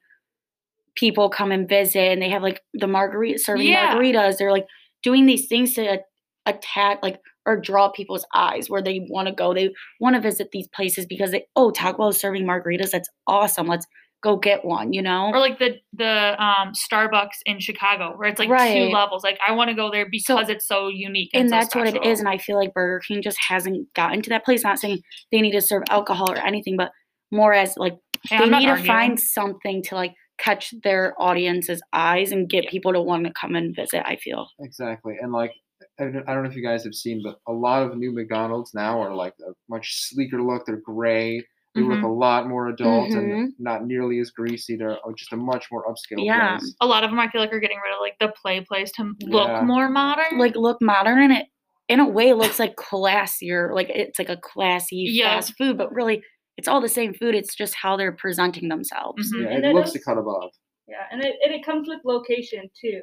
people 0.98 1.28
come 1.30 1.52
and 1.52 1.68
visit 1.68 2.10
and 2.12 2.20
they 2.20 2.28
have 2.28 2.42
like 2.42 2.60
the 2.74 2.86
margarita 2.88 3.38
serving 3.38 3.66
Yeah. 3.68 3.94
margaritas. 3.94 4.36
They're 4.38 4.52
like 4.52 4.66
doing 5.02 5.26
these 5.26 5.46
things 5.46 5.74
to 5.74 5.98
attack 6.46 6.98
like 7.02 7.20
or 7.46 7.56
draw 7.58 7.88
people's 7.90 8.26
eyes 8.34 8.68
where 8.68 8.82
they 8.82 9.06
want 9.08 9.28
to 9.28 9.34
go. 9.34 9.54
They 9.54 9.70
want 10.00 10.16
to 10.16 10.20
visit 10.20 10.48
these 10.52 10.68
places 10.68 11.06
because 11.06 11.30
they 11.30 11.44
oh 11.56 11.70
Taco 11.70 11.98
Bell 11.98 12.08
is 12.08 12.18
serving 12.18 12.44
margaritas. 12.44 12.90
That's 12.90 13.08
awesome. 13.26 13.66
Let's 13.66 13.86
go 14.20 14.36
get 14.36 14.64
one, 14.64 14.92
you 14.92 15.00
know? 15.00 15.30
Or 15.32 15.38
like 15.38 15.58
the 15.60 15.76
the 15.92 16.34
um 16.42 16.72
Starbucks 16.72 17.38
in 17.46 17.60
Chicago 17.60 18.14
where 18.16 18.28
it's 18.28 18.38
like 18.40 18.48
Right. 18.48 18.74
two 18.74 18.92
levels. 18.92 19.22
Like 19.22 19.38
I 19.46 19.52
want 19.52 19.68
to 19.70 19.74
go 19.76 19.90
there 19.90 20.06
because 20.10 20.48
it's 20.48 20.66
so 20.66 20.88
unique. 20.88 21.30
and 21.34 21.48
so 21.48 21.54
that's 21.56 21.74
what 21.74 21.86
it 21.86 22.04
is. 22.04 22.18
and 22.18 22.28
i 22.28 22.36
feel 22.38 22.56
like 22.56 22.74
burger 22.74 23.00
king 23.06 23.22
just 23.22 23.38
hasn't 23.48 23.86
gotten 23.94 24.20
to 24.22 24.30
that 24.30 24.44
place 24.44 24.64
not 24.64 24.78
saying 24.80 24.98
they 25.30 25.40
need 25.40 25.52
to 25.52 25.60
serve 25.60 25.84
alcohol 25.90 26.30
or 26.32 26.38
anything 26.38 26.76
but 26.76 26.90
more 27.30 27.52
as 27.52 27.74
like 27.76 27.94
Hey, 28.28 28.38
they 28.40 28.48
need 28.58 28.66
to 28.66 28.76
find 28.82 29.20
something 29.20 29.80
to 29.84 29.94
like 29.94 30.12
catch 30.38 30.72
their 30.84 31.14
audience's 31.20 31.80
eyes 31.92 32.32
and 32.32 32.48
get 32.48 32.66
people 32.68 32.92
to 32.92 33.00
want 33.02 33.24
to 33.26 33.32
come 33.40 33.54
and 33.54 33.74
visit 33.76 34.02
i 34.06 34.16
feel 34.16 34.48
Exactly, 34.60 35.16
and 35.20 35.32
like 35.32 35.52
I 36.00 36.04
don't 36.04 36.26
know 36.42 36.44
if 36.50 36.56
you 36.56 36.62
guys 36.62 36.82
have 36.84 36.94
seen, 36.94 37.22
but 37.22 37.38
a 37.46 37.52
lot 37.52 37.82
of 37.82 37.96
new 37.96 38.12
McDonald's 38.12 38.72
now 38.74 39.00
are 39.00 39.14
like 39.14 39.34
a 39.48 39.52
much 39.68 40.08
sleeker 40.08 40.40
look. 40.42 40.64
They're 40.66 40.76
gray. 40.84 41.44
They 41.74 41.82
look 41.82 41.98
Mhm. 42.00 42.04
a 42.04 42.08
lot 42.08 42.48
more 42.48 42.68
adult 42.68 43.10
Mhm. 43.10 43.18
and 43.18 43.52
not 43.60 43.84
nearly 43.86 44.18
as 44.18 44.30
greasy. 44.30 44.76
They're 44.76 44.96
just 45.16 45.32
a 45.32 45.36
much 45.36 45.66
more 45.70 45.84
upscale 45.86 46.24
Yeah. 46.24 46.58
place. 46.58 46.74
a 46.80 46.86
lot 46.86 47.04
of 47.04 47.10
them 47.10 47.20
I 47.20 47.28
feel 47.30 47.40
like 47.40 47.52
are 47.52 47.60
getting 47.60 47.78
rid 47.78 47.92
of 47.92 48.00
like 48.00 48.16
the 48.20 48.32
play 48.42 48.60
place 48.60 48.90
to 48.92 49.12
look 49.22 49.48
Yeah. 49.48 49.62
more 49.62 49.88
modern. 49.88 50.38
like 50.38 50.56
look 50.56 50.78
modern 50.82 51.20
and 51.20 51.32
it 51.32 51.46
in 51.88 52.00
a 52.00 52.08
way 52.08 52.32
looks 52.32 52.58
like 52.58 52.74
classier 52.76 53.72
like 53.74 53.88
it's 53.88 54.18
like 54.18 54.28
a 54.28 54.36
classy 54.36 54.96
Yeah. 55.10 55.34
fast 55.36 55.56
food 55.56 55.78
but 55.78 55.92
really 55.92 56.22
it's 56.58 56.68
all 56.68 56.80
the 56.80 56.88
same 56.88 57.14
food 57.14 57.34
it's 57.34 57.54
just 57.54 57.74
how 57.74 57.96
they're 57.96 58.12
presenting 58.12 58.68
themselves 58.68 59.32
Mhm. 59.32 59.42
Yeah, 59.44 59.48
And 59.54 59.64
it 59.64 59.68
it 59.70 59.74
looks 59.74 59.90
is- 59.90 59.96
a 59.96 60.00
cut 60.04 60.18
above. 60.18 60.50
Yeah, 60.86 61.06
and 61.10 61.22
it, 61.22 61.36
and 61.44 61.52
it 61.54 61.64
comes 61.64 61.86
with 61.88 62.00
location 62.04 62.68
too. 62.78 63.02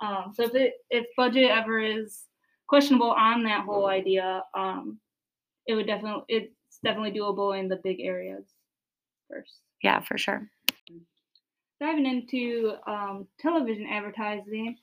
Um, 0.00 0.32
so 0.34 0.44
if 0.44 0.54
it 0.54 0.74
if 0.90 1.06
budget 1.16 1.50
ever 1.50 1.78
is 1.80 2.24
questionable 2.66 3.10
on 3.12 3.42
that 3.44 3.64
whole 3.64 3.86
idea, 3.86 4.42
um, 4.54 4.98
it 5.66 5.74
would 5.74 5.86
definitely 5.86 6.24
it's 6.28 6.78
definitely 6.82 7.12
doable 7.18 7.58
in 7.58 7.68
the 7.68 7.76
big 7.84 8.00
areas 8.00 8.44
first. 9.28 9.60
yeah 9.82 10.00
for 10.00 10.16
sure 10.18 10.50
Diving 11.80 12.06
into 12.06 12.74
um, 12.86 13.26
television 13.40 13.86
advertising, 13.90 14.76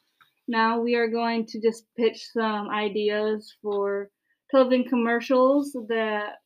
now 0.47 0.79
we 0.79 0.95
are 0.95 1.07
going 1.07 1.45
to 1.47 1.59
just 1.61 1.85
pitch 1.95 2.27
some 2.33 2.69
ideas 2.69 3.55
for 3.61 4.09
television 4.51 4.83
commercials 4.89 5.71
that 5.87 6.39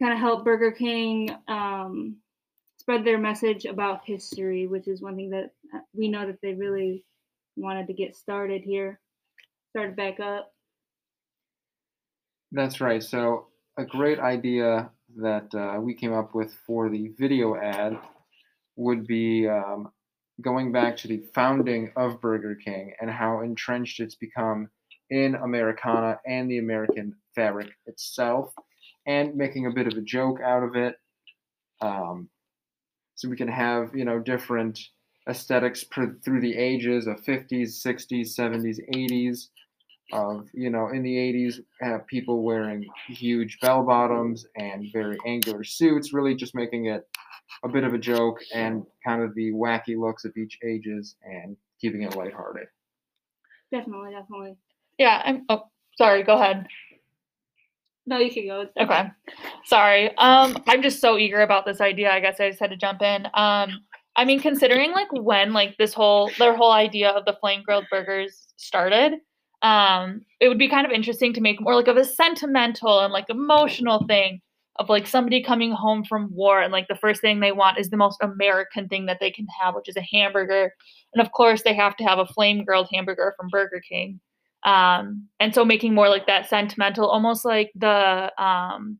kind 0.00 0.12
of 0.12 0.18
help 0.18 0.44
Burger 0.44 0.72
King 0.72 1.30
um, 1.48 2.16
spread 2.78 3.04
their 3.04 3.18
message 3.18 3.64
about 3.66 4.00
history, 4.04 4.66
which 4.66 4.88
is 4.88 5.02
one 5.02 5.16
thing 5.16 5.30
that 5.30 5.50
uh, 5.74 5.80
we 5.94 6.08
know 6.08 6.26
that 6.26 6.40
they 6.42 6.54
really 6.54 7.04
wanted 7.56 7.86
to 7.86 7.92
get 7.92 8.16
started 8.16 8.62
here, 8.62 8.98
started 9.70 9.96
back 9.96 10.20
up. 10.20 10.52
That's 12.52 12.80
right. 12.80 13.02
So 13.02 13.46
a 13.76 13.84
great 13.84 14.18
idea 14.18 14.90
that 15.16 15.54
uh, 15.54 15.80
we 15.80 15.94
came 15.94 16.12
up 16.12 16.34
with 16.34 16.52
for 16.66 16.88
the 16.88 17.12
video 17.18 17.56
ad 17.56 17.98
would 18.76 19.06
be 19.06 19.46
um, 19.48 19.90
going 20.40 20.72
back 20.72 20.96
to 20.96 21.08
the 21.08 21.22
founding 21.34 21.92
of 21.96 22.20
Burger 22.20 22.54
King 22.54 22.94
and 23.00 23.10
how 23.10 23.40
entrenched 23.40 24.00
it's 24.00 24.14
become 24.14 24.70
in 25.10 25.34
Americana 25.34 26.18
and 26.26 26.50
the 26.50 26.58
American 26.58 27.14
fabric 27.34 27.68
itself, 27.86 28.52
and 29.10 29.34
making 29.34 29.66
a 29.66 29.70
bit 29.70 29.86
of 29.86 29.94
a 29.94 30.02
joke 30.02 30.38
out 30.40 30.62
of 30.62 30.76
it. 30.76 30.94
Um, 31.80 32.28
so 33.14 33.28
we 33.28 33.36
can 33.36 33.48
have 33.48 33.90
you 33.94 34.04
know 34.04 34.18
different 34.18 34.78
aesthetics 35.28 35.84
through 36.24 36.40
the 36.40 36.56
ages 36.56 37.06
of 37.06 37.16
50s, 37.22 37.84
60s, 37.86 38.28
70s, 38.38 38.78
80s 38.94 39.48
of 40.12 40.48
you 40.52 40.70
know 40.70 40.88
in 40.88 41.02
the 41.02 41.14
80s 41.14 41.60
have 41.80 42.06
people 42.08 42.42
wearing 42.42 42.84
huge 43.06 43.58
bell 43.60 43.84
bottoms 43.84 44.44
and 44.56 44.88
very 44.92 45.16
angular 45.24 45.62
suits 45.62 46.12
really 46.12 46.34
just 46.34 46.52
making 46.52 46.86
it 46.86 47.06
a 47.62 47.68
bit 47.68 47.84
of 47.84 47.94
a 47.94 47.98
joke 47.98 48.40
and 48.52 48.82
kind 49.06 49.22
of 49.22 49.32
the 49.36 49.52
wacky 49.52 49.96
looks 49.96 50.24
of 50.24 50.36
each 50.36 50.58
ages 50.64 51.14
and 51.22 51.56
keeping 51.80 52.02
it 52.02 52.16
lighthearted 52.16 52.66
Definitely, 53.72 54.10
definitely. 54.12 54.56
yeah. 54.98 55.22
I'm, 55.24 55.44
oh, 55.48 55.62
sorry. 55.96 56.22
Go 56.22 56.34
ahead. 56.34 56.66
No, 58.06 58.18
you 58.18 58.32
can 58.32 58.46
go. 58.46 58.66
Okay. 58.80 59.08
Sorry. 59.64 60.16
Um, 60.16 60.56
I'm 60.66 60.82
just 60.82 61.00
so 61.00 61.18
eager 61.18 61.42
about 61.42 61.64
this 61.64 61.80
idea. 61.80 62.10
I 62.10 62.20
guess 62.20 62.40
I 62.40 62.48
just 62.48 62.60
had 62.60 62.70
to 62.70 62.76
jump 62.76 63.02
in. 63.02 63.26
Um, 63.34 63.82
I 64.16 64.24
mean, 64.24 64.40
considering 64.40 64.92
like 64.92 65.12
when 65.12 65.52
like 65.52 65.76
this 65.78 65.94
whole 65.94 66.30
their 66.38 66.56
whole 66.56 66.72
idea 66.72 67.10
of 67.10 67.24
the 67.24 67.36
flame 67.40 67.62
grilled 67.62 67.86
burgers 67.90 68.48
started, 68.56 69.14
um, 69.62 70.22
it 70.40 70.48
would 70.48 70.58
be 70.58 70.68
kind 70.68 70.86
of 70.86 70.92
interesting 70.92 71.32
to 71.34 71.40
make 71.40 71.60
more 71.60 71.74
like 71.74 71.88
of 71.88 71.96
a 71.96 72.04
sentimental 72.04 73.00
and 73.00 73.12
like 73.12 73.26
emotional 73.28 74.04
thing 74.06 74.40
of 74.76 74.88
like 74.88 75.06
somebody 75.06 75.42
coming 75.42 75.72
home 75.72 76.02
from 76.04 76.34
war 76.34 76.60
and 76.60 76.72
like 76.72 76.88
the 76.88 76.94
first 76.94 77.20
thing 77.20 77.40
they 77.40 77.52
want 77.52 77.78
is 77.78 77.90
the 77.90 77.96
most 77.96 78.18
American 78.22 78.88
thing 78.88 79.06
that 79.06 79.18
they 79.20 79.30
can 79.30 79.46
have, 79.60 79.74
which 79.74 79.88
is 79.88 79.96
a 79.96 80.06
hamburger. 80.12 80.72
And 81.14 81.24
of 81.24 81.32
course, 81.32 81.62
they 81.62 81.74
have 81.74 81.96
to 81.96 82.04
have 82.04 82.18
a 82.18 82.26
flame 82.26 82.64
grilled 82.64 82.88
hamburger 82.92 83.34
from 83.36 83.48
Burger 83.48 83.82
King. 83.86 84.20
Um, 84.64 85.28
and 85.38 85.54
so 85.54 85.64
making 85.64 85.94
more 85.94 86.08
like 86.08 86.26
that 86.26 86.48
sentimental, 86.48 87.08
almost 87.08 87.44
like 87.44 87.72
the 87.74 88.32
um, 88.42 88.98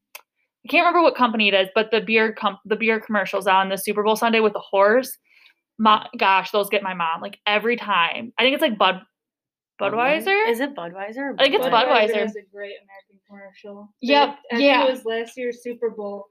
I 0.65 0.69
can't 0.69 0.85
remember 0.85 1.03
what 1.03 1.17
company 1.17 1.49
it 1.49 1.55
is, 1.55 1.69
but 1.75 1.91
the 1.91 2.01
beer 2.01 2.33
com- 2.33 2.59
the 2.65 2.77
beer 2.77 3.01
commercials 3.01 3.47
on 3.47 3.69
the 3.69 3.77
Super 3.77 4.03
Bowl 4.03 4.17
Sunday 4.17 4.41
with 4.41 4.53
the 4.53 4.61
horse. 4.61 5.17
My 5.79 6.07
gosh, 6.19 6.51
those 6.51 6.69
get 6.69 6.83
my 6.83 6.95
mom 6.95 7.21
like 7.21 7.39
every 7.47 7.77
time. 7.77 8.33
I 8.39 8.43
think 8.43 8.55
it's 8.55 8.63
like 8.63 8.79
Bud. 8.79 9.01
Budweiser. 9.81 10.51
Is 10.51 10.61
it 10.61 10.77
Budweiser? 10.77 11.35
I 11.39 11.45
think 11.45 11.55
it's 11.55 11.65
Budweiser? 11.65 12.13
Budweiser. 12.13 12.25
is 12.27 12.37
a 12.37 12.43
great 12.53 12.75
American 12.83 13.19
commercial. 13.27 13.89
Yep, 14.03 14.37
I 14.53 14.59
yeah. 14.59 14.85
it 14.85 14.91
was 14.91 15.07
last 15.07 15.39
year's 15.39 15.63
Super 15.63 15.89
Bowl. 15.89 16.27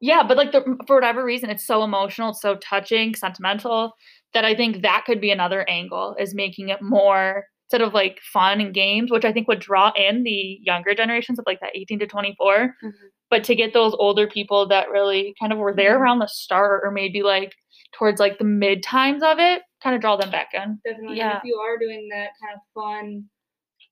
Yeah, 0.00 0.22
but 0.26 0.36
like 0.38 0.52
the, 0.52 0.78
for 0.86 0.96
whatever 0.96 1.24
reason, 1.24 1.50
it's 1.50 1.66
so 1.66 1.82
emotional, 1.82 2.30
it's 2.30 2.40
so 2.40 2.56
touching, 2.56 3.14
sentimental 3.14 3.92
that 4.34 4.44
I 4.44 4.54
think 4.54 4.82
that 4.82 5.04
could 5.06 5.20
be 5.20 5.30
another 5.30 5.68
angle 5.68 6.16
is 6.18 6.34
making 6.34 6.68
it 6.68 6.82
more 6.82 7.44
instead 7.66 7.80
of 7.86 7.92
like 7.94 8.20
fun 8.32 8.60
and 8.60 8.72
games, 8.72 9.10
which 9.10 9.24
I 9.24 9.32
think 9.32 9.48
would 9.48 9.58
draw 9.58 9.92
in 9.96 10.22
the 10.22 10.58
younger 10.62 10.94
generations 10.94 11.38
of 11.38 11.44
like 11.46 11.60
that 11.60 11.74
18 11.74 11.98
to 11.98 12.06
24. 12.06 12.76
Mhm. 12.82 12.92
But 13.28 13.42
to 13.44 13.56
get 13.56 13.72
those 13.72 13.94
older 13.98 14.28
people 14.28 14.68
that 14.68 14.88
really 14.90 15.34
kind 15.40 15.52
of 15.52 15.58
were 15.58 15.74
there 15.74 15.96
Mhm. 15.96 16.00
around 16.00 16.18
the 16.20 16.28
start 16.28 16.82
or 16.84 16.92
maybe 16.92 17.22
like 17.24 17.52
towards 17.92 18.20
like 18.20 18.38
the 18.38 18.44
mid 18.44 18.82
times 18.84 19.22
of 19.22 19.38
it, 19.40 19.62
kind 19.82 19.96
of 19.96 20.00
draw 20.00 20.16
them 20.16 20.30
back 20.30 20.50
in. 20.54 20.80
Definitely. 20.84 21.16
Yeah. 21.16 21.30
And 21.30 21.38
if 21.38 21.44
you 21.44 21.56
are 21.56 21.76
doing 21.76 22.08
that 22.10 22.30
kind 22.40 22.54
of 22.54 22.60
fun, 22.72 23.24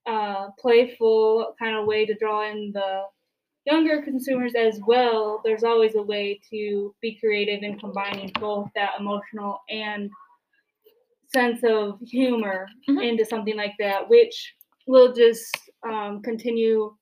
uh, 0.06 0.50
playful 0.58 1.54
kind 1.58 1.74
of 1.76 1.86
way 1.86 2.06
to 2.06 2.14
draw 2.14 2.48
in 2.48 2.70
the 2.72 3.04
younger 3.66 4.02
consumers 4.02 4.54
as 4.54 4.80
well, 4.86 5.40
there's 5.44 5.64
always 5.64 5.96
a 5.96 6.02
way 6.02 6.40
to 6.50 6.94
be 7.00 7.16
creative 7.18 7.62
in 7.64 7.76
combining 7.80 8.30
both 8.38 8.68
that 8.74 9.00
emotional 9.00 9.62
and 9.68 10.10
sense 11.34 11.60
of 11.64 12.00
humor 12.00 12.66
Mhm. 12.88 13.02
into 13.10 13.24
something 13.24 13.56
like 13.56 13.74
that, 13.78 14.08
which 14.08 14.36
will 14.86 15.12
just 15.14 15.46
um, 15.88 16.22
continue 16.22 16.94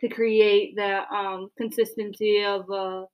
to 0.00 0.08
create 0.08 0.74
that 0.76 1.06
um, 1.10 1.48
consistency 1.58 2.44
of 2.44 2.70
uh, 2.70 3.04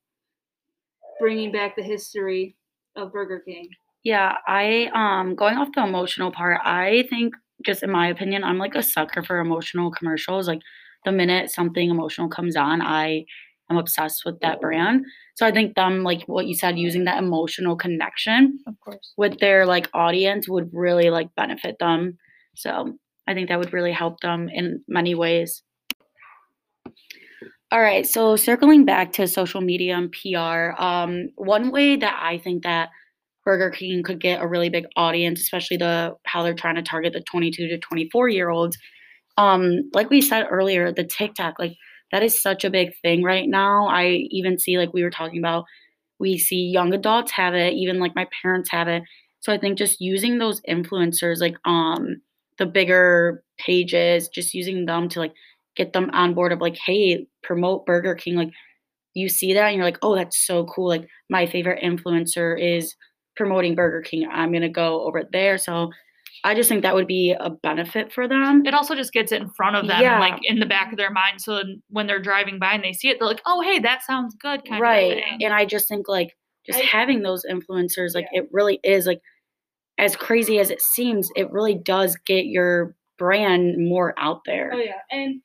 bringing 1.19 1.51
back 1.51 1.75
the 1.75 1.83
history 1.83 2.55
of 2.95 3.11
Burger 3.11 3.41
King. 3.45 3.67
Yeah, 4.03 4.35
I 4.47 4.89
um 4.93 5.35
going 5.35 5.57
off 5.57 5.69
the 5.75 5.83
emotional 5.83 6.31
part, 6.31 6.61
I 6.63 7.05
think 7.09 7.33
just 7.65 7.83
in 7.83 7.89
my 7.91 8.07
opinion, 8.09 8.43
I'm 8.43 8.57
like 8.57 8.75
a 8.75 8.83
sucker 8.83 9.23
for 9.23 9.39
emotional 9.39 9.91
commercials. 9.91 10.47
Like 10.47 10.59
the 11.05 11.11
minute 11.11 11.51
something 11.51 11.89
emotional 11.89 12.29
comes 12.29 12.55
on, 12.55 12.81
I 12.81 13.25
am 13.69 13.77
obsessed 13.77 14.23
with 14.25 14.39
that 14.41 14.61
brand. 14.61 15.05
So 15.35 15.45
I 15.45 15.51
think 15.51 15.75
them 15.75 16.03
like 16.03 16.23
what 16.27 16.47
you 16.47 16.55
said, 16.55 16.77
using 16.77 17.05
that 17.05 17.17
emotional 17.17 17.75
connection 17.75 18.59
Of 18.67 18.79
course. 18.79 19.13
with 19.17 19.39
their 19.39 19.65
like 19.65 19.89
audience 19.93 20.47
would 20.47 20.69
really 20.73 21.09
like 21.09 21.33
benefit 21.35 21.77
them. 21.79 22.17
So 22.55 22.97
I 23.27 23.33
think 23.33 23.49
that 23.49 23.59
would 23.59 23.73
really 23.73 23.91
help 23.91 24.19
them 24.21 24.49
in 24.49 24.83
many 24.87 25.15
ways. 25.15 25.63
All 27.71 27.81
right, 27.81 28.05
so 28.05 28.35
circling 28.35 28.85
back 28.85 29.11
to 29.13 29.27
social 29.27 29.59
media 29.59 29.97
and 29.97 30.11
PR, 30.11 30.81
um, 30.81 31.29
one 31.35 31.71
way 31.71 31.95
that 31.95 32.19
I 32.21 32.37
think 32.37 32.63
that 32.63 32.89
Burger 33.43 33.69
King 33.71 34.03
could 34.03 34.21
get 34.21 34.41
a 34.41 34.47
really 34.47 34.69
big 34.69 34.85
audience, 34.95 35.41
especially 35.41 35.77
the 35.77 36.15
how 36.25 36.43
they're 36.43 36.53
trying 36.53 36.75
to 36.75 36.83
target 36.83 37.13
the 37.13 37.21
22 37.21 37.67
to 37.67 37.77
24 37.79 38.29
year 38.29 38.49
olds. 38.49 38.77
Um, 39.37 39.89
like 39.93 40.09
we 40.09 40.21
said 40.21 40.47
earlier, 40.49 40.91
the 40.91 41.03
TikTok, 41.03 41.55
like 41.59 41.73
that 42.15 42.23
is 42.23 42.41
such 42.41 42.63
a 42.63 42.69
big 42.69 42.93
thing 43.01 43.23
right 43.23 43.49
now. 43.49 43.87
I 43.87 44.25
even 44.31 44.57
see 44.57 44.77
like 44.77 44.93
we 44.93 45.03
were 45.03 45.09
talking 45.09 45.37
about, 45.37 45.65
we 46.17 46.37
see 46.37 46.67
young 46.67 46.93
adults 46.93 47.33
have 47.33 47.53
it, 47.53 47.73
even 47.73 47.99
like 47.99 48.15
my 48.15 48.25
parents 48.41 48.71
have 48.71 48.87
it. 48.87 49.03
So 49.41 49.51
I 49.51 49.57
think 49.57 49.77
just 49.77 49.99
using 49.99 50.37
those 50.37 50.61
influencers, 50.61 51.41
like 51.41 51.57
um 51.65 52.21
the 52.57 52.65
bigger 52.65 53.43
pages, 53.57 54.29
just 54.29 54.53
using 54.53 54.85
them 54.85 55.09
to 55.09 55.19
like 55.19 55.33
get 55.75 55.91
them 55.91 56.09
on 56.13 56.33
board 56.33 56.53
of 56.53 56.61
like, 56.61 56.77
hey, 56.85 57.27
promote 57.43 57.85
Burger 57.85 58.15
King. 58.15 58.35
Like 58.35 58.51
you 59.13 59.27
see 59.27 59.53
that 59.53 59.67
and 59.67 59.75
you're 59.75 59.85
like, 59.85 59.99
oh, 60.01 60.15
that's 60.15 60.47
so 60.47 60.63
cool. 60.67 60.87
Like 60.87 61.09
my 61.29 61.45
favorite 61.45 61.83
influencer 61.83 62.57
is 62.57 62.95
promoting 63.35 63.75
Burger 63.75 64.01
King. 64.01 64.29
I'm 64.31 64.53
gonna 64.53 64.69
go 64.69 65.01
over 65.05 65.23
there. 65.33 65.57
So 65.57 65.91
I 66.45 66.53
just 66.53 66.69
think 66.69 66.83
that 66.83 66.93
would 66.93 67.07
be 67.07 67.35
a 67.37 67.49
benefit 67.49 68.13
for 68.13 68.27
them. 68.27 68.63
It 68.65 68.73
also 68.75 68.93
just 68.95 69.11
gets 69.11 69.31
it 69.31 69.41
in 69.41 69.49
front 69.49 69.75
of 69.75 69.87
them, 69.87 69.99
Yeah. 70.01 70.19
like 70.19 70.39
in 70.43 70.59
the 70.59 70.65
back 70.67 70.91
of 70.91 70.97
their 70.97 71.11
mind. 71.11 71.41
So 71.41 71.63
when 71.89 72.05
they're 72.05 72.21
driving 72.21 72.59
by 72.59 72.73
and 72.73 72.83
they 72.83 72.93
see 72.93 73.09
it, 73.09 73.17
they're 73.19 73.27
like, 73.27 73.41
"Oh, 73.47 73.61
hey, 73.61 73.79
that 73.79 74.03
sounds 74.03 74.35
good." 74.35 74.63
Kind 74.63 74.79
right. 74.81 75.17
of 75.17 75.23
thing. 75.23 75.43
And 75.43 75.53
I 75.53 75.65
just 75.65 75.87
think 75.87 76.07
like 76.07 76.37
just 76.65 76.79
I- 76.79 76.83
having 76.83 77.23
those 77.23 77.43
influencers, 77.49 78.13
like 78.13 78.27
it 78.31 78.47
really 78.51 78.79
is 78.83 79.07
like 79.07 79.21
as 79.97 80.15
crazy 80.15 80.59
as 80.59 80.69
it 80.69 80.81
seems, 80.81 81.29
it 81.35 81.51
really 81.51 81.73
does 81.75 82.15
get 82.25 82.45
your 82.45 82.95
brand 83.17 83.75
more 83.77 84.13
out 84.17 84.41
there. 84.45 84.71
Oh 84.73 84.77
yeah, 84.77 84.99
and 85.09 85.41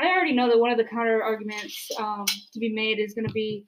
I 0.00 0.06
already 0.08 0.32
know 0.32 0.48
that 0.48 0.58
one 0.58 0.70
of 0.70 0.78
the 0.78 0.84
counter 0.84 1.22
arguments 1.22 1.90
um, 1.98 2.24
to 2.26 2.58
be 2.58 2.72
made 2.72 2.98
is 2.98 3.12
going 3.14 3.26
to 3.26 3.32
be, 3.32 3.64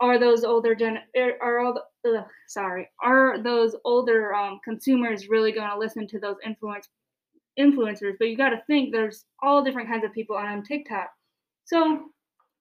are 0.00 0.18
those 0.18 0.44
older 0.44 0.74
gen 0.74 0.98
er, 1.16 1.32
are 1.42 1.58
all 1.60 1.74
the, 1.74 1.82
ugh, 2.06 2.24
sorry 2.48 2.88
are 3.02 3.42
those 3.42 3.74
older 3.84 4.34
um, 4.34 4.60
consumers 4.64 5.28
really 5.28 5.52
going 5.52 5.70
to 5.70 5.78
listen 5.78 6.06
to 6.08 6.18
those 6.18 6.36
influence 6.44 6.88
influencers? 7.58 8.14
But 8.18 8.28
you 8.28 8.36
got 8.36 8.50
to 8.50 8.62
think 8.66 8.92
there's 8.92 9.24
all 9.42 9.62
different 9.64 9.88
kinds 9.88 10.04
of 10.04 10.12
people 10.12 10.36
on 10.36 10.62
TikTok. 10.62 11.10
So 11.64 12.06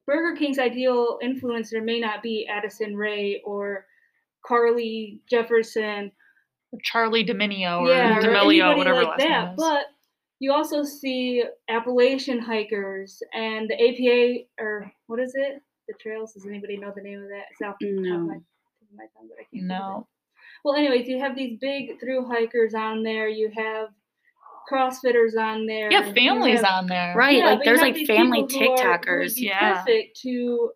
Burger 0.07 0.37
King's 0.37 0.59
ideal 0.59 1.17
influencer 1.23 1.83
may 1.83 1.99
not 1.99 2.21
be 2.21 2.47
Addison 2.47 2.95
Rae 2.95 3.41
or 3.45 3.85
Carly 4.45 5.21
Jefferson 5.29 6.11
or 6.71 6.79
Charlie 6.83 7.25
Dominio 7.25 7.81
or 7.81 7.87
yeah, 7.89 8.17
or 8.17 8.21
D'Amelio, 8.21 8.71
anybody 8.71 8.77
whatever 8.77 8.97
like 9.03 9.07
last 9.07 9.19
that. 9.19 9.43
name 9.43 9.49
is. 9.49 9.55
But 9.57 9.83
you 10.39 10.51
also 10.53 10.83
see 10.83 11.43
Appalachian 11.69 12.39
hikers 12.39 13.21
and 13.33 13.69
the 13.69 13.75
APA 13.75 14.63
or 14.63 14.91
what 15.07 15.19
is 15.19 15.33
it? 15.35 15.61
The 15.87 15.93
trails. 16.01 16.33
Does 16.33 16.45
anybody 16.45 16.77
know 16.77 16.91
the 16.95 17.01
name 17.01 17.21
of 17.21 17.29
that? 17.29 17.45
South. 17.59 17.73
off 17.73 17.77
the 17.79 17.87
top 18.09 18.19
of 18.21 18.27
my, 18.27 18.33
No. 18.35 18.41
Tip 18.91 18.93
of 18.93 18.97
my 18.97 19.05
tongue, 19.15 19.27
but 19.29 19.35
I 19.39 19.43
can't 19.43 19.51
think 19.51 19.63
of 19.63 19.69
it. 19.69 19.79
no, 19.79 20.07
Well, 20.63 20.75
anyways, 20.75 21.07
you 21.07 21.19
have 21.19 21.35
these 21.35 21.57
big 21.59 21.99
through 21.99 22.27
hikers 22.27 22.73
on 22.73 23.03
there. 23.03 23.27
You 23.27 23.51
have 23.55 23.89
CrossFitters 24.71 25.35
on 25.37 25.65
there. 25.65 25.91
yeah, 25.91 26.11
families 26.13 26.61
have- 26.61 26.83
on 26.83 26.87
there. 26.87 27.13
Right, 27.15 27.37
yeah, 27.39 27.45
like 27.45 27.63
there's 27.63 27.81
like 27.81 27.97
family 28.07 28.43
people 28.45 28.75
who 28.77 28.81
are- 28.81 29.01
who 29.05 29.29
be 29.35 29.41
Yeah. 29.47 29.83
perfect 29.83 30.17
to 30.21 30.71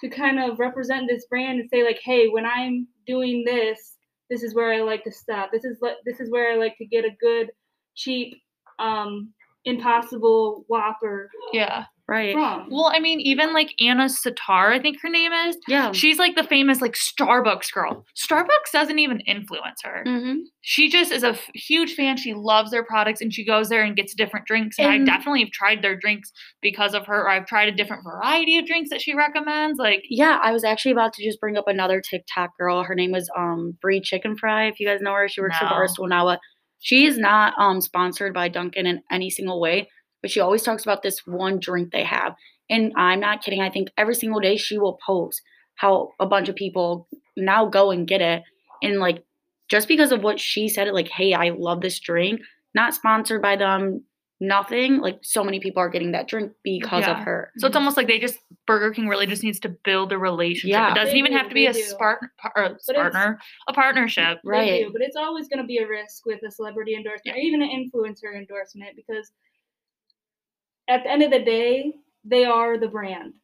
to 0.00 0.08
kind 0.10 0.40
of 0.40 0.58
represent 0.58 1.08
this 1.08 1.24
brand 1.26 1.60
and 1.60 1.70
say 1.70 1.82
like, 1.84 2.00
hey, 2.02 2.28
when 2.28 2.44
I'm 2.44 2.88
doing 3.06 3.44
this, 3.44 3.96
this 4.28 4.42
is 4.42 4.52
where 4.54 4.72
I 4.72 4.80
like 4.80 5.04
to 5.04 5.12
stop. 5.12 5.50
This 5.52 5.64
is 5.64 5.78
like 5.80 5.96
this 6.04 6.20
is 6.20 6.30
where 6.30 6.52
I 6.52 6.56
like 6.56 6.76
to 6.78 6.84
get 6.86 7.04
a 7.04 7.10
good, 7.20 7.50
cheap, 7.94 8.34
um, 8.78 9.32
impossible 9.64 10.64
Whopper 10.68 11.30
Yeah. 11.52 11.86
Right. 12.06 12.34
from. 12.34 12.68
Well, 12.70 12.92
I 12.94 12.98
mean, 13.00 13.18
even 13.20 13.54
like 13.54 13.70
Anna 13.80 14.10
Sitar, 14.10 14.70
I 14.72 14.78
think 14.78 14.98
her 15.00 15.08
name 15.08 15.32
is. 15.32 15.56
Yeah. 15.66 15.90
She's 15.92 16.18
like 16.18 16.36
the 16.36 16.44
famous 16.44 16.82
like 16.82 16.92
Starbucks 16.92 17.72
girl. 17.72 18.04
Starbucks 18.14 18.72
doesn't 18.74 18.98
even 18.98 19.20
influence 19.20 19.80
her. 19.84 20.02
hmm 20.04 20.40
She 20.60 20.90
just 20.90 21.10
is 21.10 21.22
a 21.22 21.28
f- 21.30 21.48
huge 21.54 21.94
fan. 21.94 22.18
She 22.18 22.34
loves 22.34 22.70
their 22.72 22.84
products 22.84 23.22
and 23.22 23.32
she 23.32 23.42
goes 23.42 23.70
there 23.70 23.82
and 23.82 23.96
gets 23.96 24.14
different 24.14 24.46
drinks. 24.46 24.78
And, 24.78 24.92
And- 24.92 25.08
I 25.10 25.16
definitely 25.16 25.40
have 25.40 25.50
tried 25.52 25.80
their 25.80 25.96
drinks 25.96 26.30
because 26.60 26.92
of 26.92 27.06
her. 27.06 27.22
Or 27.22 27.30
I've 27.30 27.46
tried 27.46 27.68
a 27.68 27.72
different 27.72 28.04
variety 28.04 28.58
of 28.58 28.66
drinks 28.66 28.90
that 28.90 29.00
she 29.00 29.14
recommends. 29.14 29.78
Like, 29.78 30.02
Yeah, 30.10 30.38
I 30.42 30.52
was 30.52 30.62
actually 30.62 30.92
about 30.92 31.14
to 31.14 31.24
just 31.24 31.40
bring 31.40 31.56
up 31.56 31.68
another 31.68 32.02
TikTok 32.02 32.50
girl. 32.58 32.82
Her 32.82 32.94
name 32.94 33.12
was 33.12 33.30
um 33.34 33.78
Bri 33.80 34.02
Chickenfry. 34.02 34.70
If 34.70 34.78
you 34.78 34.86
guys 34.86 35.00
know 35.00 35.14
her, 35.14 35.26
she 35.26 35.40
works 35.40 35.56
for 35.56 35.64
No. 35.64 35.70
Barstool 35.70 36.08
Now. 36.10 36.38
She 36.80 37.06
is 37.06 37.16
not 37.16 37.54
um 37.56 37.80
sponsored 37.80 38.34
by 38.34 38.48
Dunkin 38.48 38.84
in 38.86 39.00
any 39.10 39.30
single 39.30 39.58
way, 39.58 39.88
but 40.24 40.30
she 40.30 40.40
always 40.40 40.62
talks 40.62 40.82
about 40.82 41.02
this 41.02 41.26
one 41.26 41.60
drink 41.60 41.92
they 41.92 42.02
have. 42.02 42.34
And 42.70 42.94
I'm 42.96 43.20
not 43.20 43.42
kidding. 43.44 43.60
I 43.60 43.68
think 43.68 43.90
every 43.98 44.14
single 44.14 44.40
day 44.40 44.56
she 44.56 44.78
will 44.78 44.98
post 45.06 45.42
how 45.74 46.12
a 46.18 46.24
bunch 46.24 46.48
of 46.48 46.56
people 46.56 47.06
now 47.36 47.66
go 47.66 47.90
and 47.90 48.08
get 48.08 48.22
it. 48.22 48.42
And 48.82 49.00
like 49.00 49.22
just 49.68 49.86
because 49.86 50.12
of 50.12 50.22
what 50.22 50.40
she 50.40 50.66
said, 50.70 50.88
like, 50.94 51.08
hey, 51.08 51.34
I 51.34 51.50
love 51.50 51.82
this 51.82 52.00
drink, 52.00 52.40
not 52.74 52.94
sponsored 52.94 53.42
by 53.42 53.56
them, 53.56 54.02
nothing. 54.40 55.02
Like 55.02 55.18
so 55.20 55.44
many 55.44 55.60
people 55.60 55.82
are 55.82 55.90
getting 55.90 56.12
that 56.12 56.26
drink 56.26 56.52
because 56.62 57.06
of 57.06 57.18
her. 57.18 57.50
so 57.58 57.66
it's 57.66 57.74
mm-hmm. 57.74 57.82
almost 57.82 57.98
like 57.98 58.06
they 58.06 58.18
just, 58.18 58.38
Burger 58.66 58.92
King 58.94 59.08
really 59.08 59.26
just 59.26 59.42
needs 59.42 59.60
to 59.60 59.76
build 59.84 60.10
a 60.10 60.16
relationship. 60.16 60.70
Yeah. 60.70 60.92
it 60.92 60.94
doesn't 60.94 61.12
They 61.12 61.18
even 61.18 61.32
do, 61.32 61.36
have 61.36 61.48
to 61.50 61.54
be 61.54 61.66
a 61.66 61.74
spark, 61.74 62.22
or 62.56 62.64
it's- 62.64 62.86
partner, 62.94 63.38
a 63.68 63.74
partnership. 63.74 64.38
They 64.42 64.50
Right. 64.50 64.84
do, 64.86 64.90
but 64.90 65.02
it's 65.02 65.16
always 65.16 65.48
going 65.48 65.60
to 65.60 65.66
be 65.66 65.76
a 65.76 65.86
risk 65.86 66.24
with 66.24 66.40
a 66.48 66.50
celebrity 66.50 66.94
endorsement 66.94 67.36
or 67.36 67.40
even 67.40 67.60
an 67.60 67.68
influencer 67.68 68.34
endorsement 68.34 68.96
because 68.96 69.30
at 70.88 71.02
the 71.04 71.10
end 71.10 71.22
of 71.22 71.30
the 71.30 71.40
day, 71.44 71.94
they 72.24 72.44
are 72.44 72.78
the 72.78 72.88
brand. 72.88 73.34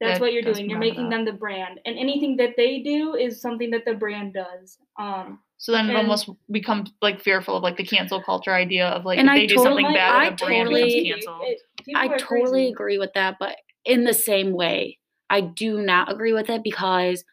That's 0.00 0.18
That 0.18 0.20
what 0.20 0.32
you're 0.32 0.42
does 0.42 0.58
doing. 0.58 0.70
You're 0.70 0.78
making 0.78 1.08
them 1.10 1.24
the 1.24 1.32
brand, 1.32 1.80
and 1.84 1.98
anything 1.98 2.36
that 2.36 2.54
they 2.56 2.80
do 2.80 3.14
is 3.16 3.40
something 3.40 3.70
that 3.70 3.84
the 3.84 3.94
brand 3.94 4.34
does. 4.34 4.78
Um, 4.98 5.40
So 5.60 5.72
then 5.72 5.86
it 5.86 5.88
And- 5.88 5.98
almost 5.98 6.30
becomes 6.52 6.92
like 7.02 7.20
fearful 7.20 7.56
of 7.56 7.64
like 7.64 7.76
the 7.76 7.82
cancel 7.84 8.22
culture 8.22 8.54
idea 8.54 8.86
of 8.90 9.04
like 9.04 9.18
And 9.18 9.26
if 9.26 9.32
I 9.32 9.38
they 9.40 9.46
do 9.48 9.56
something 9.56 9.92
bad, 9.92 10.14
I 10.14 10.30
the 10.30 10.36
brand 10.36 10.68
totally- 10.68 11.02
becomes 11.02 11.24
canceled. 11.24 11.48
it- 11.48 11.62
people 11.84 12.00
I 12.00 12.08
totally 12.16 12.50
crazy. 12.50 12.68
agree 12.72 12.98
with 12.98 13.12
that, 13.14 13.36
but 13.40 13.56
in 13.84 14.04
the 14.04 14.14
same 14.14 14.52
way, 14.52 14.98
I 15.30 15.40
do 15.40 15.80
not 15.82 16.12
agree 16.12 16.32
with 16.32 16.48
it 16.48 16.62
because 16.62 17.24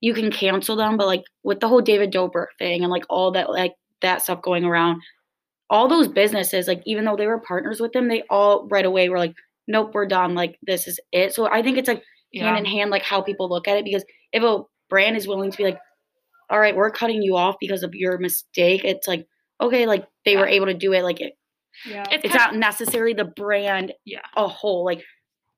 you 0.00 0.14
can 0.14 0.30
cancel 0.32 0.76
them, 0.76 0.96
but 0.96 1.06
like 1.06 1.24
with 1.42 1.60
the 1.60 1.68
whole 1.68 1.82
David 1.82 2.10
Dobrik 2.10 2.46
thing 2.58 2.82
and 2.82 2.90
like 2.90 3.04
all 3.10 3.30
that 3.32 3.50
like 3.50 3.74
that 4.00 4.22
stuff 4.22 4.40
going 4.40 4.64
around, 4.64 5.02
all 5.70 5.88
those 5.88 6.08
businesses, 6.08 6.68
like 6.68 6.82
even 6.86 7.04
though 7.04 7.16
they 7.16 7.26
were 7.26 7.40
partners 7.40 7.80
with 7.80 7.92
them, 7.92 8.08
they 8.08 8.22
all 8.30 8.68
right 8.68 8.84
away 8.84 9.08
were 9.08 9.18
like, 9.18 9.34
Nope, 9.66 9.92
we're 9.94 10.06
done. 10.06 10.34
Like 10.34 10.58
this 10.62 10.86
is 10.86 11.00
it. 11.12 11.34
So 11.34 11.46
I 11.50 11.62
think 11.62 11.78
it's 11.78 11.88
like 11.88 12.02
yeah. 12.32 12.44
hand 12.44 12.58
in 12.58 12.64
hand, 12.70 12.90
like 12.90 13.02
how 13.02 13.22
people 13.22 13.48
look 13.48 13.66
at 13.66 13.78
it, 13.78 13.84
because 13.84 14.04
if 14.32 14.42
a 14.42 14.62
brand 14.90 15.16
is 15.16 15.26
willing 15.26 15.50
to 15.50 15.56
be 15.56 15.64
like, 15.64 15.78
All 16.50 16.58
right, 16.60 16.76
we're 16.76 16.90
cutting 16.90 17.22
you 17.22 17.36
off 17.36 17.56
because 17.60 17.82
of 17.82 17.94
your 17.94 18.18
mistake, 18.18 18.84
it's 18.84 19.08
like, 19.08 19.26
okay, 19.60 19.86
like 19.86 20.06
they 20.24 20.36
were 20.36 20.46
able 20.46 20.66
to 20.66 20.74
do 20.74 20.92
it, 20.92 21.02
like 21.02 21.20
it 21.20 21.32
Yeah. 21.86 22.04
It's, 22.10 22.24
It's 22.24 22.34
kind 22.34 22.52
not 22.52 22.56
necessarily 22.60 23.14
the 23.14 23.24
brand 23.24 23.92
Yeah. 24.04 24.20
a 24.36 24.46
whole. 24.46 24.84
Like 24.84 25.02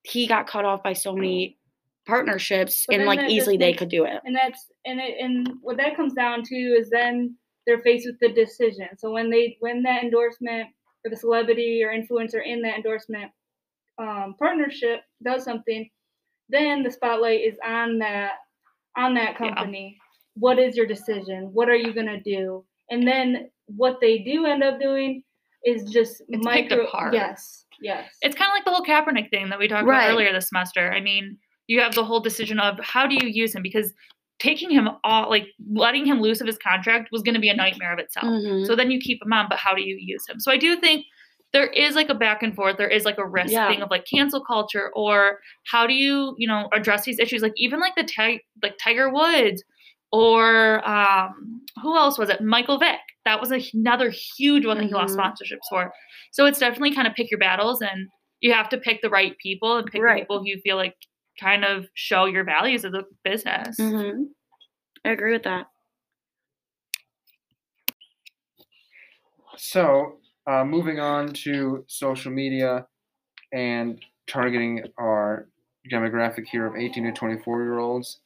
he 0.04 0.28
got 0.28 0.46
cut 0.46 0.64
off 0.64 0.84
by 0.84 0.92
so 0.92 1.12
many 1.14 1.58
partnerships 2.06 2.84
But 2.86 2.96
and 2.96 3.06
like 3.06 3.18
that 3.18 3.24
just 3.24 3.34
easily 3.34 3.56
they 3.56 3.72
could 3.72 3.88
do 3.88 4.04
it. 4.04 4.20
and 4.24 4.36
that's 4.36 4.70
and 4.84 5.00
it, 5.00 5.16
and 5.20 5.54
what 5.62 5.76
that 5.78 5.96
comes 5.96 6.12
down 6.14 6.44
to 6.44 6.54
is 6.54 6.88
then 6.90 7.36
they're 7.66 7.80
faced 7.80 8.06
with 8.06 8.18
the 8.20 8.28
decision. 8.32 8.88
So 8.98 9.10
when 9.10 9.30
they 9.30 9.56
when 9.60 9.82
that 9.82 10.02
endorsement 10.04 10.68
or 11.04 11.10
the 11.10 11.16
celebrity 11.16 11.82
or 11.84 11.92
influencer 11.92 12.44
in 12.44 12.62
that 12.62 12.76
endorsement 12.76 13.30
um, 13.98 14.34
partnership 14.38 15.00
does 15.24 15.44
something, 15.44 15.88
then 16.48 16.82
the 16.82 16.90
spotlight 16.90 17.40
is 17.40 17.56
on 17.66 17.98
that 17.98 18.32
on 18.96 19.14
that 19.14 19.32
Yeah. 19.32 19.38
company. 19.54 19.98
What 20.34 20.58
is 20.58 20.76
your 20.76 20.86
decision? 20.86 21.50
What 21.52 21.68
are 21.68 21.74
you 21.76 21.92
gonna 21.92 22.20
do? 22.20 22.64
And 22.90 23.06
then 23.06 23.50
what 23.66 24.00
they 24.00 24.18
do 24.18 24.46
end 24.46 24.62
up 24.62 24.78
doing 24.80 25.22
is 25.64 25.90
just 25.90 26.20
It's 26.28 26.46
picked 26.46 26.70
micro. 26.70 26.84
apart. 26.86 27.14
Yes, 27.14 27.66
yes. 27.80 28.16
it's 28.22 28.36
kind 28.36 28.48
of 28.50 28.54
like 28.54 28.64
the 28.64 28.70
whole 28.70 28.84
Kaepernick 28.84 29.30
thing 29.30 29.48
that 29.48 29.58
we 29.58 29.66
talked 29.66 29.86
Right. 29.86 30.04
about 30.04 30.12
earlier 30.14 30.32
this 30.32 30.48
semester. 30.50 30.92
I 30.92 31.00
mean, 31.00 31.38
you 31.66 31.80
have 31.80 31.94
the 31.94 32.04
whole 32.04 32.20
decision 32.20 32.60
of 32.60 32.78
how 32.80 33.06
do 33.08 33.16
you 33.16 33.28
use 33.28 33.54
him 33.56 33.62
because 33.62 33.92
taking 34.38 34.70
him 34.70 34.88
all 35.04 35.30
like 35.30 35.46
letting 35.72 36.04
him 36.04 36.20
loose 36.20 36.40
of 36.40 36.46
his 36.46 36.58
contract 36.58 37.08
was 37.12 37.22
going 37.22 37.34
to 37.34 37.40
be 37.40 37.48
a 37.48 37.54
nightmare 37.56 37.92
of 37.92 37.98
itself. 37.98 38.26
Mhm. 38.26 38.66
So 38.66 38.76
then 38.76 38.90
you 38.90 38.98
keep 39.00 39.22
him 39.22 39.32
on, 39.32 39.46
but 39.48 39.58
how 39.58 39.74
do 39.74 39.82
you 39.82 39.96
use 39.98 40.26
him? 40.28 40.40
So 40.40 40.52
I 40.52 40.58
do 40.58 40.76
think 40.76 41.06
there 41.52 41.68
is 41.68 41.94
like 41.94 42.10
a 42.10 42.14
back 42.14 42.42
and 42.42 42.54
forth. 42.54 42.76
There 42.76 42.88
is 42.88 43.04
like 43.06 43.16
a 43.18 43.26
risk 43.26 43.52
Yeah. 43.52 43.68
thing 43.68 43.80
of 43.80 43.90
like 43.90 44.04
cancel 44.04 44.44
culture 44.44 44.90
or 44.94 45.40
how 45.64 45.86
do 45.86 45.94
you, 45.94 46.34
you 46.36 46.46
know, 46.46 46.68
address 46.74 47.04
these 47.04 47.18
issues? 47.18 47.40
Like 47.40 47.54
even 47.56 47.80
like 47.80 47.94
the 47.96 48.04
ti- 48.04 48.42
like 48.62 48.76
Tiger 48.78 49.08
Woods 49.08 49.62
or 50.12 50.86
um 50.88 51.62
who 51.82 51.96
else 51.96 52.18
was 52.18 52.28
it? 52.28 52.40
Michael 52.40 52.78
Vick. 52.78 53.00
That 53.24 53.40
was 53.40 53.50
another 53.74 54.10
huge 54.36 54.66
one 54.66 54.78
that 54.78 54.84
he 54.86 54.92
lost 54.92 55.16
Mhm. 55.16 55.20
sponsorships 55.22 55.66
for. 55.70 55.92
So 56.30 56.46
it's 56.46 56.58
definitely 56.58 56.94
kind 56.94 57.06
of 57.08 57.14
pick 57.14 57.30
your 57.30 57.40
battles 57.40 57.80
and 57.82 58.08
you 58.40 58.52
have 58.52 58.68
to 58.68 58.78
pick 58.78 59.00
the 59.02 59.08
right 59.10 59.36
people 59.38 59.76
and 59.76 59.86
pick 59.86 59.94
the 60.00 60.04
Right. 60.04 60.22
people 60.22 60.40
who 60.40 60.46
you 60.46 60.60
feel 60.62 60.76
like 60.76 60.94
kind 61.40 61.64
of 61.64 61.86
show 61.94 62.26
your 62.26 62.44
values 62.44 62.84
as 62.84 62.94
a 62.94 63.04
business. 63.24 63.76
Mhm. 63.78 64.28
I 65.04 65.10
agree 65.10 65.32
with 65.32 65.44
that. 65.44 65.68
So, 69.56 70.18
uh, 70.46 70.64
moving 70.64 71.00
on 71.00 71.32
to 71.44 71.84
social 71.88 72.32
media 72.32 72.86
and 73.52 74.04
targeting 74.26 74.84
our 74.98 75.48
demographic 75.90 76.46
here 76.48 76.66
of 76.66 76.76
18 76.76 77.04
to 77.04 77.12
24 77.12 77.62
year 77.64 77.78
olds. 77.78 78.20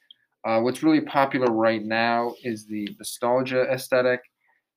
Uh, 0.45 0.61
what's 0.61 0.83
really 0.83 1.03
popular 1.03 1.53
right 1.53 1.85
now 1.85 2.35
is 2.45 2.67
the 2.67 2.89
nostalgia 2.99 3.63
aesthetic 3.73 4.21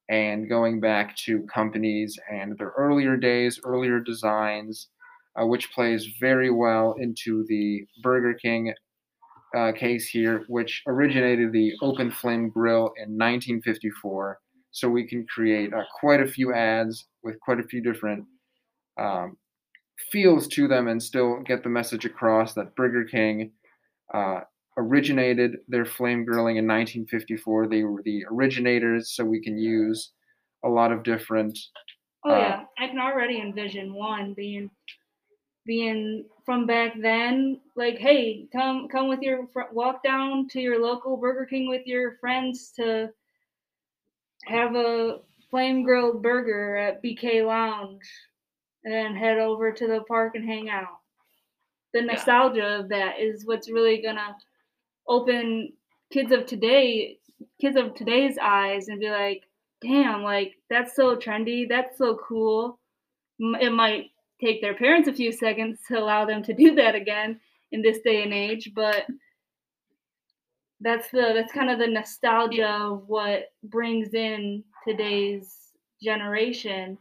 and 0.10 0.50
going 0.50 0.80
back 0.82 1.15
to 1.17 1.43
companies 1.48 2.19
and 2.32 2.58
their 2.58 2.74
earlier 2.78 3.17
days, 3.17 3.60
earlier 3.65 4.00
designs, 4.00 4.89
uh, 5.39 5.46
which 5.46 5.72
plays 5.72 6.08
very 6.19 6.50
well 6.50 6.96
into 7.00 7.46
the 7.48 7.86
Burger 8.02 8.34
King 8.34 8.74
uh, 9.56 9.72
case 9.72 10.08
here, 10.08 10.46
which 10.48 10.82
originated 10.88 11.52
the 11.52 11.74
open 11.82 12.12
flame 12.12 12.50
grill 12.50 12.91
in 12.98 13.17
1954 13.17 14.39
so 14.72 14.89
we 14.89 15.08
can 15.08 15.26
create 15.28 15.72
uh, 15.74 15.84
quite 16.00 16.19
a 16.19 16.28
few 16.28 16.54
ads 16.54 17.06
with 17.24 17.39
quite 17.39 17.60
a 17.60 17.63
few 17.63 17.82
different 17.82 18.26
um, 18.98 19.38
feels 20.12 20.48
to 20.48 20.67
them 20.67 20.88
and 20.88 21.02
still 21.02 21.41
get 21.41 21.63
the 21.63 21.69
message 21.69 22.06
across 22.06 22.54
that 22.54 22.76
Burger 22.76 23.06
King 23.06 23.52
uh, 24.13 24.41
originated 24.78 25.58
their 25.67 25.86
flame 25.86 26.26
grilling 26.26 26.58
in 26.58 26.65
1954. 26.65 27.67
They 27.67 27.84
were 27.84 28.02
the 28.04 28.26
originators, 28.32 29.15
so 29.15 29.24
we 29.24 29.41
can 29.41 29.58
use 29.58 30.12
a 30.63 30.69
lot 30.69 30.91
of 30.91 31.04
different. 31.04 31.58
Oh 32.26 32.34
Uh, 32.34 32.39
yeah, 32.39 32.63
I 32.80 32.88
can 32.88 33.00
already 33.00 33.41
envision 33.41 33.93
one 33.93 34.34
being 34.34 34.69
being 35.65 36.26
from 36.45 36.65
back 36.65 36.93
then. 36.99 37.60
Like, 37.76 37.97
hey, 37.97 38.47
come 38.52 38.88
come 38.88 39.08
with 39.08 39.21
your 39.21 39.47
fr- 39.54 39.71
walk 39.71 40.04
down 40.04 40.47
to 40.49 40.60
your 40.62 40.82
local 40.82 41.17
Burger 41.17 41.45
King 41.45 41.69
with 41.69 41.86
your 41.86 42.17
friends 42.17 42.71
to 42.78 43.10
have 44.45 44.76
a 44.76 45.19
flame 45.49 45.84
grilled 45.84 46.21
burger 46.21 46.76
at 46.76 47.02
BK 47.02 47.45
Lounge, 47.45 48.04
and 48.84 48.93
then 48.93 49.15
head 49.15 49.38
over 49.38 49.71
to 49.71 49.88
the 49.88 50.02
park 50.08 50.36
and 50.36 50.45
hang 50.45 50.69
out. 50.69 50.99
The 51.93 52.02
nostalgia 52.02 52.80
of 52.80 52.89
that 52.89 53.19
is 53.19 53.45
what's 53.45 53.69
really 53.69 54.02
gonna 54.02 54.36
open 55.08 55.73
kids 56.12 56.32
of 56.32 56.45
today, 56.45 57.19
kids 57.62 57.78
of 57.78 57.95
today's 57.95 58.38
eyes, 58.41 58.88
and 58.88 58.99
be 58.99 59.10
like, 59.10 59.43
damn, 59.82 60.23
like 60.23 60.56
that's 60.69 60.95
so 60.95 61.15
trendy, 61.15 61.67
that's 61.69 61.97
so 61.97 62.15
cool. 62.28 62.80
It 63.39 63.71
might 63.71 64.12
take 64.43 64.62
their 64.62 64.73
parents 64.73 65.08
a 65.08 65.13
few 65.13 65.32
seconds 65.32 65.79
to 65.88 65.97
allow 65.97 66.25
them 66.25 66.43
to 66.43 66.53
do 66.53 66.75
that 66.75 66.95
again 66.95 67.39
in 67.71 67.82
this 67.82 67.99
day 67.99 68.23
and 68.23 68.34
age, 68.34 68.71
but 68.75 69.06
that's 70.82 71.10
the 71.12 71.32
that's 71.34 71.53
kind 71.53 71.69
of 71.69 71.79
the 71.79 71.88
nostalgia 71.88 72.69
of 72.69 73.08
what 73.08 73.53
brings 73.63 74.13
in 74.13 74.63
today's 74.86 75.56
generation 76.01 76.97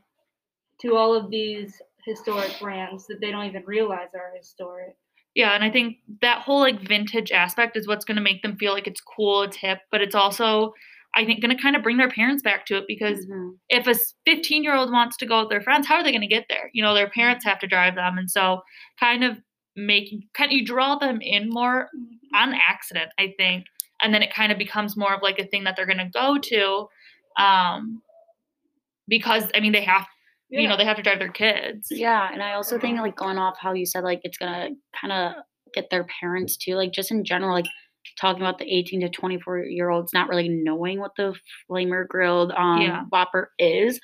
to 0.81 0.97
all 0.97 1.15
of 1.15 1.31
these 1.31 1.83
historic 2.05 2.55
brands 2.61 3.07
that 3.07 3.21
they 3.21 3.31
don't 3.31 3.47
even 3.47 3.65
realize 3.67 4.09
are 4.15 4.33
historic. 4.37 4.97
Yeah, 5.35 5.55
and 5.55 5.65
I 5.65 5.71
think 5.71 5.99
that 6.21 6.43
whole 6.43 6.61
like 6.61 6.87
vintage 6.87 7.33
aspect 7.33 7.77
is 7.77 7.89
what's 7.89 8.05
going 8.05 8.17
to 8.17 8.23
make 8.23 8.43
them 8.43 8.57
feel 8.57 8.73
like 8.73 8.87
it's 8.87 9.01
cool, 9.01 9.43
it's 9.43 9.57
hip, 9.57 9.81
but 9.91 10.03
it's 10.03 10.15
also 10.15 10.75
I 11.15 11.25
think 11.27 11.43
going 11.43 11.55
to 11.55 11.63
kind 11.63 11.77
of 11.77 11.83
bring 11.83 11.99
their 11.99 12.09
parents 12.11 12.43
back 12.43 12.65
to 12.67 12.77
it 12.79 12.85
because 12.89 13.27
Mhm. 13.27 13.57
if 13.69 13.87
a 13.87 13.95
15 14.25 14.65
year 14.65 14.75
old 14.75 14.91
wants 14.91 15.17
to 15.19 15.27
go 15.27 15.41
with 15.41 15.51
their 15.51 15.61
friends, 15.61 15.87
how 15.87 15.97
are 15.97 16.03
they 16.03 16.11
going 16.13 16.23
to 16.23 16.27
get 16.27 16.47
there? 16.49 16.71
You 16.73 16.83
know, 16.83 16.95
their 16.95 17.11
parents 17.11 17.45
have 17.45 17.59
to 17.61 17.67
drive 17.67 17.95
them, 17.97 18.19
and 18.19 18.31
so 18.31 18.63
kind 18.99 19.23
of 19.25 19.39
making 19.77 20.23
kind 20.35 20.51
of 20.53 20.57
you 20.59 20.65
draw 20.65 20.97
them 20.97 21.21
in 21.21 21.49
more 21.51 21.89
on 22.35 22.55
accident, 22.55 23.11
I 23.19 23.35
think, 23.37 23.67
and 24.01 24.13
then 24.15 24.23
it 24.23 24.33
kind 24.33 24.53
of 24.53 24.59
becomes 24.59 24.97
more 24.97 25.15
of 25.15 25.23
like 25.23 25.39
a 25.39 25.47
thing 25.47 25.65
that 25.65 25.77
they're 25.77 25.87
going 25.87 25.99
to 25.99 26.11
go 26.13 26.39
to, 26.39 26.89
um, 27.43 28.03
because 29.09 29.51
I 29.55 29.61
mean 29.61 29.73
they 29.73 29.83
have 29.85 30.07
you 30.49 30.69
know 30.69 30.77
they 30.77 30.85
have 30.85 30.97
to 30.97 31.03
drive 31.03 31.19
their 31.19 31.31
kids. 31.33 31.89
Yeah, 31.91 32.31
and 32.33 32.43
I 32.43 32.53
also 32.55 32.79
think 32.79 32.99
like 33.01 33.17
going 33.17 33.39
off 33.39 33.57
how 33.59 33.73
you 33.73 33.87
said 33.87 34.05
like 34.05 34.21
it's 34.25 34.37
gonna 34.39 34.71
kind 34.99 35.13
of 35.13 35.43
get 35.75 35.89
their 35.91 36.05
parents 36.21 36.57
too, 36.57 36.75
like 36.75 36.93
just 36.93 37.11
in 37.11 37.25
general, 37.25 37.53
like 37.55 37.67
talking 38.21 38.43
about 38.43 38.59
the 38.59 38.65
18 38.73 39.01
to 39.03 39.09
24 39.09 39.65
year 39.65 39.91
olds 39.91 40.13
not 40.13 40.29
really 40.29 40.49
knowing 40.49 40.99
what 41.01 41.13
the 41.17 41.35
flamer 41.71 42.07
grilled 42.07 42.53
um 42.53 42.81
Yeah. 42.81 43.05
whopper 43.11 43.51
is. 43.59 44.01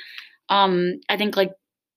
Um, 0.48 0.94
I 1.08 1.16
think 1.16 1.36
like 1.36 1.52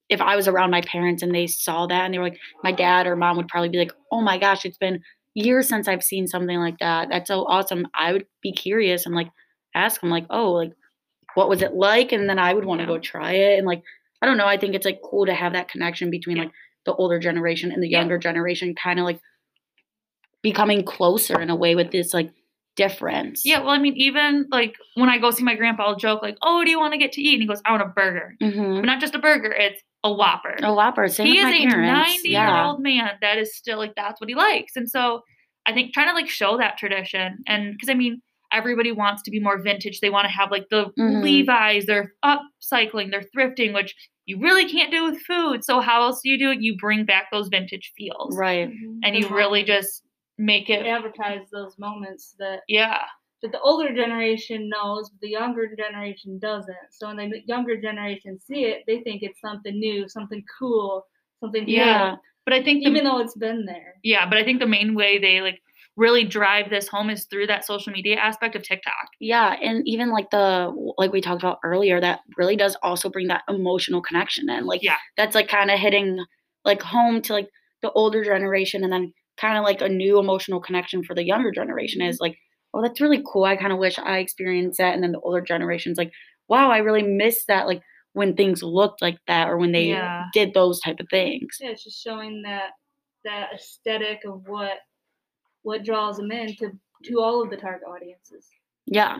if 0.10 0.20
I 0.22 0.36
was 0.36 0.48
around 0.48 0.72
my 0.72 0.82
parents 0.82 1.24
and 1.24 1.34
they 1.34 1.48
saw 1.48 1.88
that 1.88 2.04
and 2.06 2.14
they 2.14 2.18
were 2.18 2.26
like, 2.26 2.40
my 2.64 2.72
dad 2.74 3.08
or 3.08 3.16
mom 3.16 3.38
would 3.38 3.48
probably 3.48 3.70
be 3.70 3.78
like, 3.78 3.94
oh 4.12 4.22
my 4.22 4.38
gosh, 4.38 4.66
it's 4.66 4.78
been 4.78 5.02
years 5.36 5.70
since 5.70 5.88
I've 5.88 6.04
seen 6.04 6.28
something 6.28 6.58
like 6.58 6.80
that. 6.80 7.08
That's 7.10 7.30
so 7.30 7.46
awesome. 7.46 7.88
I 7.96 8.12
would 8.12 8.26
be 8.42 8.52
curious 8.52 9.06
and 9.06 9.16
like 9.16 9.30
ask 9.74 10.02
them 10.02 10.10
like, 10.10 10.26
oh, 10.30 10.52
like 10.52 10.74
what 11.36 11.48
was 11.50 11.62
it 11.62 11.74
like? 11.74 12.12
And 12.12 12.30
then 12.30 12.40
I 12.40 12.54
would 12.54 12.66
want 12.66 12.80
to 12.80 12.84
Yeah. 12.84 12.88
go 12.96 13.00
try 13.00 13.34
it. 13.34 13.58
And 13.58 13.66
like, 13.66 13.84
I 14.22 14.26
don't 14.26 14.38
know. 14.38 14.48
I 14.48 14.58
think 14.58 14.76
it's 14.76 14.86
like 14.86 15.02
cool 15.04 15.26
to 15.28 15.34
have 15.34 15.54
that 15.54 15.70
connection 15.70 16.12
between 16.12 16.38
Yeah. 16.38 16.44
like 16.44 16.52
the 16.86 16.94
older 16.94 17.20
generation 17.20 17.72
and 17.72 17.82
the 17.82 17.88
younger 17.90 18.18
generation, 18.18 18.76
kind 18.76 19.00
of 19.00 19.06
like 19.06 19.20
becoming 20.42 20.84
closer 20.84 21.40
in 21.40 21.50
a 21.50 21.56
way 21.56 21.76
with 21.76 21.92
this 21.92 22.14
like 22.14 22.32
difference. 22.76 23.42
Yeah, 23.46 23.60
well, 23.60 23.70
I 23.70 23.78
mean, 23.78 23.96
even 23.98 24.48
like 24.52 24.76
when 24.96 25.10
I 25.10 25.18
go 25.18 25.32
see 25.32 25.44
my 25.44 25.56
grandpa, 25.56 25.84
I'll 25.88 25.96
joke 25.96 26.22
like, 26.22 26.38
"Oh, 26.42 26.64
do 26.64 26.70
you 26.72 26.80
want 26.80 26.94
to 26.94 26.98
get 26.98 27.12
to 27.14 27.22
eat?" 27.22 27.34
And 27.34 27.42
he 27.42 27.48
goes, 27.48 27.62
"I 27.66 27.72
want 27.72 27.84
a 27.84 27.88
burger, 27.88 28.36
hmm 28.42 28.76
but 28.76 28.86
not 28.86 29.00
just 29.02 29.16
a 29.16 29.20
burger; 29.20 29.52
it's 29.52 29.82
a 30.04 30.12
Whopper." 30.12 30.56
A 30.64 30.74
Whopper. 30.74 31.08
Same 31.08 31.28
he 31.28 31.38
is 31.38 31.44
my 31.44 31.56
a 31.56 31.66
ninety-year-old 31.66 32.82
man 32.82 33.12
that 33.22 33.38
is 33.38 33.56
still 33.56 33.78
like 33.78 33.94
that's 33.96 34.20
what 34.22 34.30
he 34.30 34.36
likes, 34.36 34.76
and 34.76 34.90
so 34.90 35.22
I 35.66 35.74
think 35.74 35.94
trying 35.94 36.08
to 36.10 36.14
like 36.16 36.30
show 36.30 36.58
that 36.58 36.78
tradition, 36.78 37.40
and 37.48 37.74
because 37.74 37.90
I 37.90 37.94
mean, 37.94 38.22
everybody 38.52 38.92
wants 38.92 39.22
to 39.24 39.32
be 39.32 39.40
more 39.40 39.62
vintage. 39.62 40.00
They 40.00 40.10
want 40.10 40.26
to 40.26 40.32
have 40.32 40.50
like 40.50 40.68
the 40.70 40.86
Mhm. 40.98 41.22
Levi's. 41.22 41.86
They're 41.86 42.14
upcycling. 42.26 43.12
They're 43.12 43.26
thrifting, 43.36 43.74
which 43.74 43.94
you 44.26 44.40
really 44.40 44.68
can't 44.68 44.92
do 44.92 45.04
with 45.04 45.22
food. 45.22 45.64
So 45.64 45.82
how 45.82 46.02
else 46.04 46.22
do 46.22 46.30
you 46.30 46.38
do 46.38 46.52
it? 46.52 46.62
You 46.62 46.78
bring 46.78 47.06
back 47.06 47.28
those 47.32 47.48
vintage 47.50 47.92
feels, 47.98 48.38
Right. 48.38 48.70
and 49.04 49.16
you 49.16 49.28
really 49.28 49.64
just 49.64 50.04
make 50.42 50.70
it. 50.70 50.86
advertise 50.86 51.50
those 51.52 51.78
moments 51.78 52.36
that 52.40 52.62
Yeah. 52.68 53.04
that 53.42 53.52
the 53.52 53.60
older 53.62 53.94
generation 53.94 54.70
knows, 54.70 55.10
but 55.10 55.20
the 55.22 55.30
younger 55.30 55.76
generation 55.76 56.38
doesn't. 56.40 56.88
So 56.92 57.08
when 57.14 57.30
the 57.30 57.42
younger 57.46 57.76
generation 57.82 58.40
see 58.40 58.66
it, 58.66 58.84
they 58.88 59.00
think 59.02 59.24
it's 59.24 59.40
something 59.42 59.80
new, 59.80 60.08
something 60.08 60.44
cool, 60.60 61.08
something 61.40 61.68
Yeah. 61.68 62.12
hip, 62.12 62.20
But 62.46 62.54
I 62.54 62.64
think 62.64 62.84
the, 62.84 62.90
even 62.90 63.04
though 63.04 63.20
it's 63.20 63.36
been 63.36 63.66
there. 63.66 63.96
Yeah, 64.04 64.28
but 64.30 64.38
I 64.38 64.44
think 64.44 64.60
the 64.60 64.68
main 64.68 64.94
way 64.96 65.18
they 65.18 65.42
like 65.42 65.60
really 65.98 66.24
drive 66.24 66.70
this 66.70 66.88
home 66.88 67.10
is 67.10 67.26
through 67.26 67.48
that 67.48 67.66
social 67.66 67.92
media 67.92 68.16
aspect 68.18 68.56
of 68.56 68.64
TikTok. 68.64 69.08
Yeah, 69.20 69.56
and 69.62 69.88
even 69.88 70.10
like 70.10 70.30
the 70.32 70.72
like 70.98 71.12
we 71.12 71.22
talked 71.22 71.42
about 71.42 71.60
earlier, 71.64 72.00
that 72.00 72.22
really 72.38 72.56
does 72.56 72.76
also 72.84 73.10
bring 73.10 73.28
that 73.28 73.44
emotional 73.50 74.02
connection 74.02 74.50
in. 74.50 74.66
Like 74.66 74.82
Yeah. 74.84 74.98
that's 75.18 75.36
like 75.36 75.48
kind 75.50 75.70
of 75.72 75.80
hitting 75.80 76.24
like 76.64 76.82
home 76.82 77.22
to 77.24 77.34
like 77.34 77.50
the 77.82 77.92
older 77.92 78.24
generation, 78.24 78.84
and 78.84 78.94
then 78.94 79.14
kind 79.42 79.58
of 79.58 79.64
like 79.64 79.82
a 79.82 79.90
new 79.90 80.20
emotional 80.20 80.62
connection 80.62 81.04
for 81.04 81.16
the 81.16 81.26
younger 81.26 81.52
generation 81.52 82.02
is 82.02 82.18
mm-hmm. 82.18 82.24
like, 82.24 82.38
oh, 82.74 82.82
that's 82.82 83.02
really 83.02 83.24
cool. 83.32 83.44
I 83.44 83.58
kind 83.58 83.74
of 83.74 83.80
wish 83.80 83.98
I 84.00 84.20
experienced 84.20 84.78
that, 84.78 84.94
and 84.94 85.04
then 85.04 85.12
the 85.12 85.20
older 85.20 85.42
generation's 85.42 85.98
like, 85.98 86.12
wow, 86.48 86.70
I 86.70 86.78
really 86.78 87.04
miss 87.04 87.46
that. 87.48 87.68
Like 87.68 87.82
when 88.14 88.36
things 88.36 88.62
looked 88.62 89.02
like 89.02 89.18
that 89.28 89.50
or 89.50 89.58
when 89.58 89.72
they 89.72 89.90
Yeah. 89.90 90.26
did 90.34 90.54
those 90.54 90.80
type 90.82 91.00
of 91.00 91.08
things. 91.10 91.58
Yeah, 91.60 91.70
it's 91.70 91.84
just 91.84 92.02
showing 92.02 92.42
that 92.44 92.72
that 93.24 93.54
aesthetic 93.54 94.26
of 94.26 94.48
what 94.48 94.80
what 95.64 95.84
draws 95.84 96.18
them 96.18 96.32
in 96.32 96.56
to 96.58 96.72
to 97.06 97.20
all 97.20 97.42
of 97.42 97.50
the 97.50 97.58
target 97.58 97.88
audiences. 97.88 98.48
Yeah. 98.86 99.18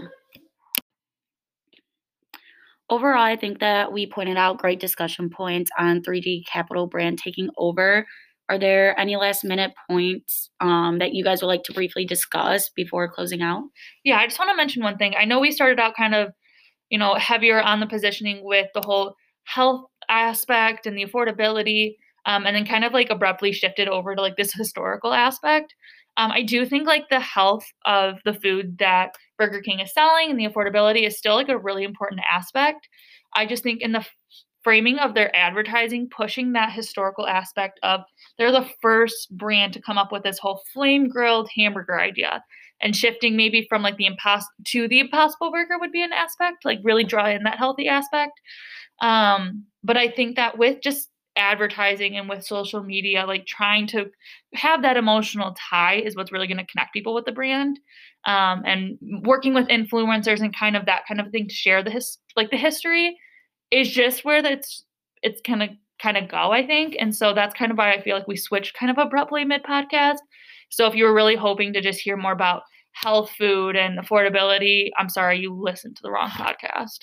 Overall, 2.90 3.24
I 3.24 3.38
think 3.38 3.60
that 3.60 3.94
we 3.94 4.06
pointed 4.06 4.36
out 4.36 4.58
great 4.58 4.82
discussion 4.82 5.30
points 5.30 5.72
on 5.80 6.02
3G 6.02 6.46
Capital 6.46 6.88
brand 6.88 7.20
taking 7.20 7.50
over. 7.58 8.06
Are 8.52 8.60
there 8.60 9.00
any 9.00 9.16
last 9.16 9.46
minute 9.46 9.72
points 9.90 10.50
um, 10.60 11.00
that 11.00 11.14
you 11.14 11.24
guys 11.24 11.42
would 11.42 11.48
like 11.48 11.64
to 11.64 11.74
briefly 11.74 12.06
discuss 12.06 12.70
before 12.76 13.10
closing 13.10 13.42
out? 13.42 13.64
Yeah, 14.04 14.18
I 14.18 14.26
just 14.26 14.38
want 14.38 14.52
to 14.52 14.58
mention 14.58 14.84
one 14.84 14.98
thing. 14.98 15.14
I 15.18 15.24
know 15.24 15.40
we 15.40 15.54
started 15.54 15.80
out 15.80 15.96
kind 15.96 16.14
of, 16.14 16.34
you 16.90 16.98
know, 16.98 17.14
heavier 17.14 17.62
on 17.62 17.80
the 17.80 17.88
positioning 17.88 18.42
with 18.44 18.68
the 18.74 18.82
whole 18.82 19.16
health 19.46 19.86
aspect 20.10 20.86
and 20.86 20.98
the 20.98 21.06
affordability, 21.06 21.96
um, 22.26 22.46
and 22.46 22.54
then 22.54 22.66
kind 22.66 22.84
of 22.84 22.92
like 22.92 23.10
abruptly 23.10 23.54
shifted 23.54 23.88
over 23.88 24.18
to 24.18 24.22
like 24.22 24.36
this 24.36 24.52
historical 24.52 25.14
aspect. 25.14 25.74
Um, 26.18 26.32
I 26.34 26.42
do 26.42 26.66
think 26.66 26.88
like 26.88 27.08
the 27.10 27.22
health 27.22 27.64
of 27.86 28.16
the 28.26 28.34
food 28.34 28.80
that 28.80 29.12
Burger 29.38 29.62
King 29.62 29.80
is 29.80 29.94
selling 29.94 30.30
and 30.30 30.38
the 30.38 30.50
affordability 30.50 31.08
is 31.08 31.18
still 31.18 31.36
like 31.36 31.48
a 31.48 31.58
really 31.58 31.86
important 31.86 32.20
aspect. 32.30 32.90
I 33.34 33.46
just 33.46 33.64
think 33.64 33.80
in 33.82 33.94
the 33.94 34.06
framing 34.64 34.98
of 35.00 35.14
their 35.14 35.36
advertising, 35.36 36.10
pushing 36.10 36.54
that 36.54 36.72
historical 36.72 37.28
aspect 37.28 37.80
of 37.84 38.02
they're 38.38 38.52
the 38.52 38.70
first 38.82 39.36
brand 39.38 39.74
to 39.74 39.82
come 39.82 39.98
up 39.98 40.12
with 40.12 40.24
this 40.24 40.40
whole 40.40 40.62
flame 40.74 41.10
grilled 41.10 41.50
hamburger 41.56 42.00
idea. 42.00 42.44
And 42.84 42.96
shifting 42.96 43.38
maybe 43.38 43.68
from 43.70 43.84
like 43.84 43.98
the 43.98 44.08
impossible 44.08 44.50
to 44.68 44.88
the 44.88 45.00
impossible 45.00 45.52
burger 45.52 45.78
would 45.80 45.92
be 45.92 46.02
an 46.02 46.14
aspect 46.14 46.66
like 46.66 46.80
really 46.84 47.04
draw 47.04 47.30
in 47.30 47.44
that 47.44 47.58
healthy 47.58 47.88
aspect. 47.88 48.40
Um 49.02 49.66
but 49.84 49.98
i 49.98 50.10
think 50.10 50.36
that 50.36 50.58
with 50.58 50.82
just 50.82 51.10
advertising 51.36 52.18
and 52.18 52.28
with 52.28 52.44
social 52.44 52.84
media 52.84 53.26
like 53.26 53.46
trying 53.46 53.88
to 53.88 54.06
have 54.54 54.82
that 54.82 54.98
emotional 54.98 55.56
tie 55.70 55.96
is 55.96 56.16
what's 56.16 56.32
really 56.32 56.48
going 56.48 56.58
to 56.58 56.66
connect 56.66 56.94
people 56.94 57.14
with 57.14 57.26
the 57.26 57.32
brand. 57.32 57.80
Um 58.26 58.64
and 58.66 58.98
working 59.24 59.54
with 59.54 59.68
influencers 59.68 60.42
and 60.42 60.56
kind 60.56 60.76
of 60.76 60.86
that 60.88 61.04
kind 61.08 61.22
of 61.22 61.32
thing 61.32 61.48
to 61.48 61.54
share 61.54 61.84
the 61.84 61.92
his 61.92 62.18
like 62.36 62.50
the 62.52 62.58
history 62.58 63.18
is 63.72 63.90
just 63.90 64.26
where 64.26 64.42
that's 64.42 64.84
it's 65.24 65.42
kind 65.42 65.64
of 65.64 65.70
kind 66.02 66.18
of 66.18 66.28
go 66.30 66.52
i 66.52 66.66
think 66.66 66.96
and 67.00 67.16
so 67.16 67.34
that's 67.34 67.54
kind 67.54 67.72
of 67.72 67.78
why 67.78 67.94
i 67.94 68.02
feel 68.02 68.16
like 68.16 68.28
we 68.28 68.36
switched 68.36 68.74
kind 68.78 68.92
of 68.92 68.98
abruptly 68.98 69.46
mid 69.46 69.64
podcast 69.64 70.18
so 70.70 70.88
if 70.88 70.96
you 70.96 71.06
were 71.06 71.14
really 71.14 71.36
hoping 71.36 71.74
to 71.74 71.82
just 71.82 72.00
hear 72.00 72.18
more 72.18 72.32
about 72.32 72.64
health 72.94 73.32
food 73.38 73.76
and 73.76 74.00
affordability 74.00 74.90
i'm 74.98 75.10
sorry 75.10 75.40
you 75.40 75.54
listened 75.54 75.96
to 75.96 76.02
the 76.04 76.12
wrong 76.12 76.30
podcast 76.30 77.00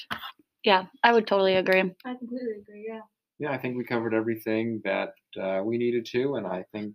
Yeah, 0.65 0.85
I 1.05 1.13
would 1.13 1.27
totally 1.27 1.55
agree. 1.55 1.81
I 2.05 2.15
completely 2.15 2.61
agree. 2.61 2.85
Yeah. 2.89 3.01
Yeah, 3.39 3.53
I 3.53 3.59
think 3.59 3.77
we 3.77 3.85
covered 3.85 4.13
everything 4.13 4.83
that 4.85 5.11
uh, 5.41 5.63
we 5.65 5.79
needed 5.79 6.05
to, 6.07 6.35
and 6.35 6.47
I 6.47 6.65
think 6.73 6.95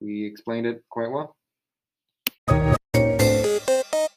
we 0.00 0.26
explained 0.26 0.66
it 0.66 0.84
quite 0.90 1.10
well. 1.10 1.34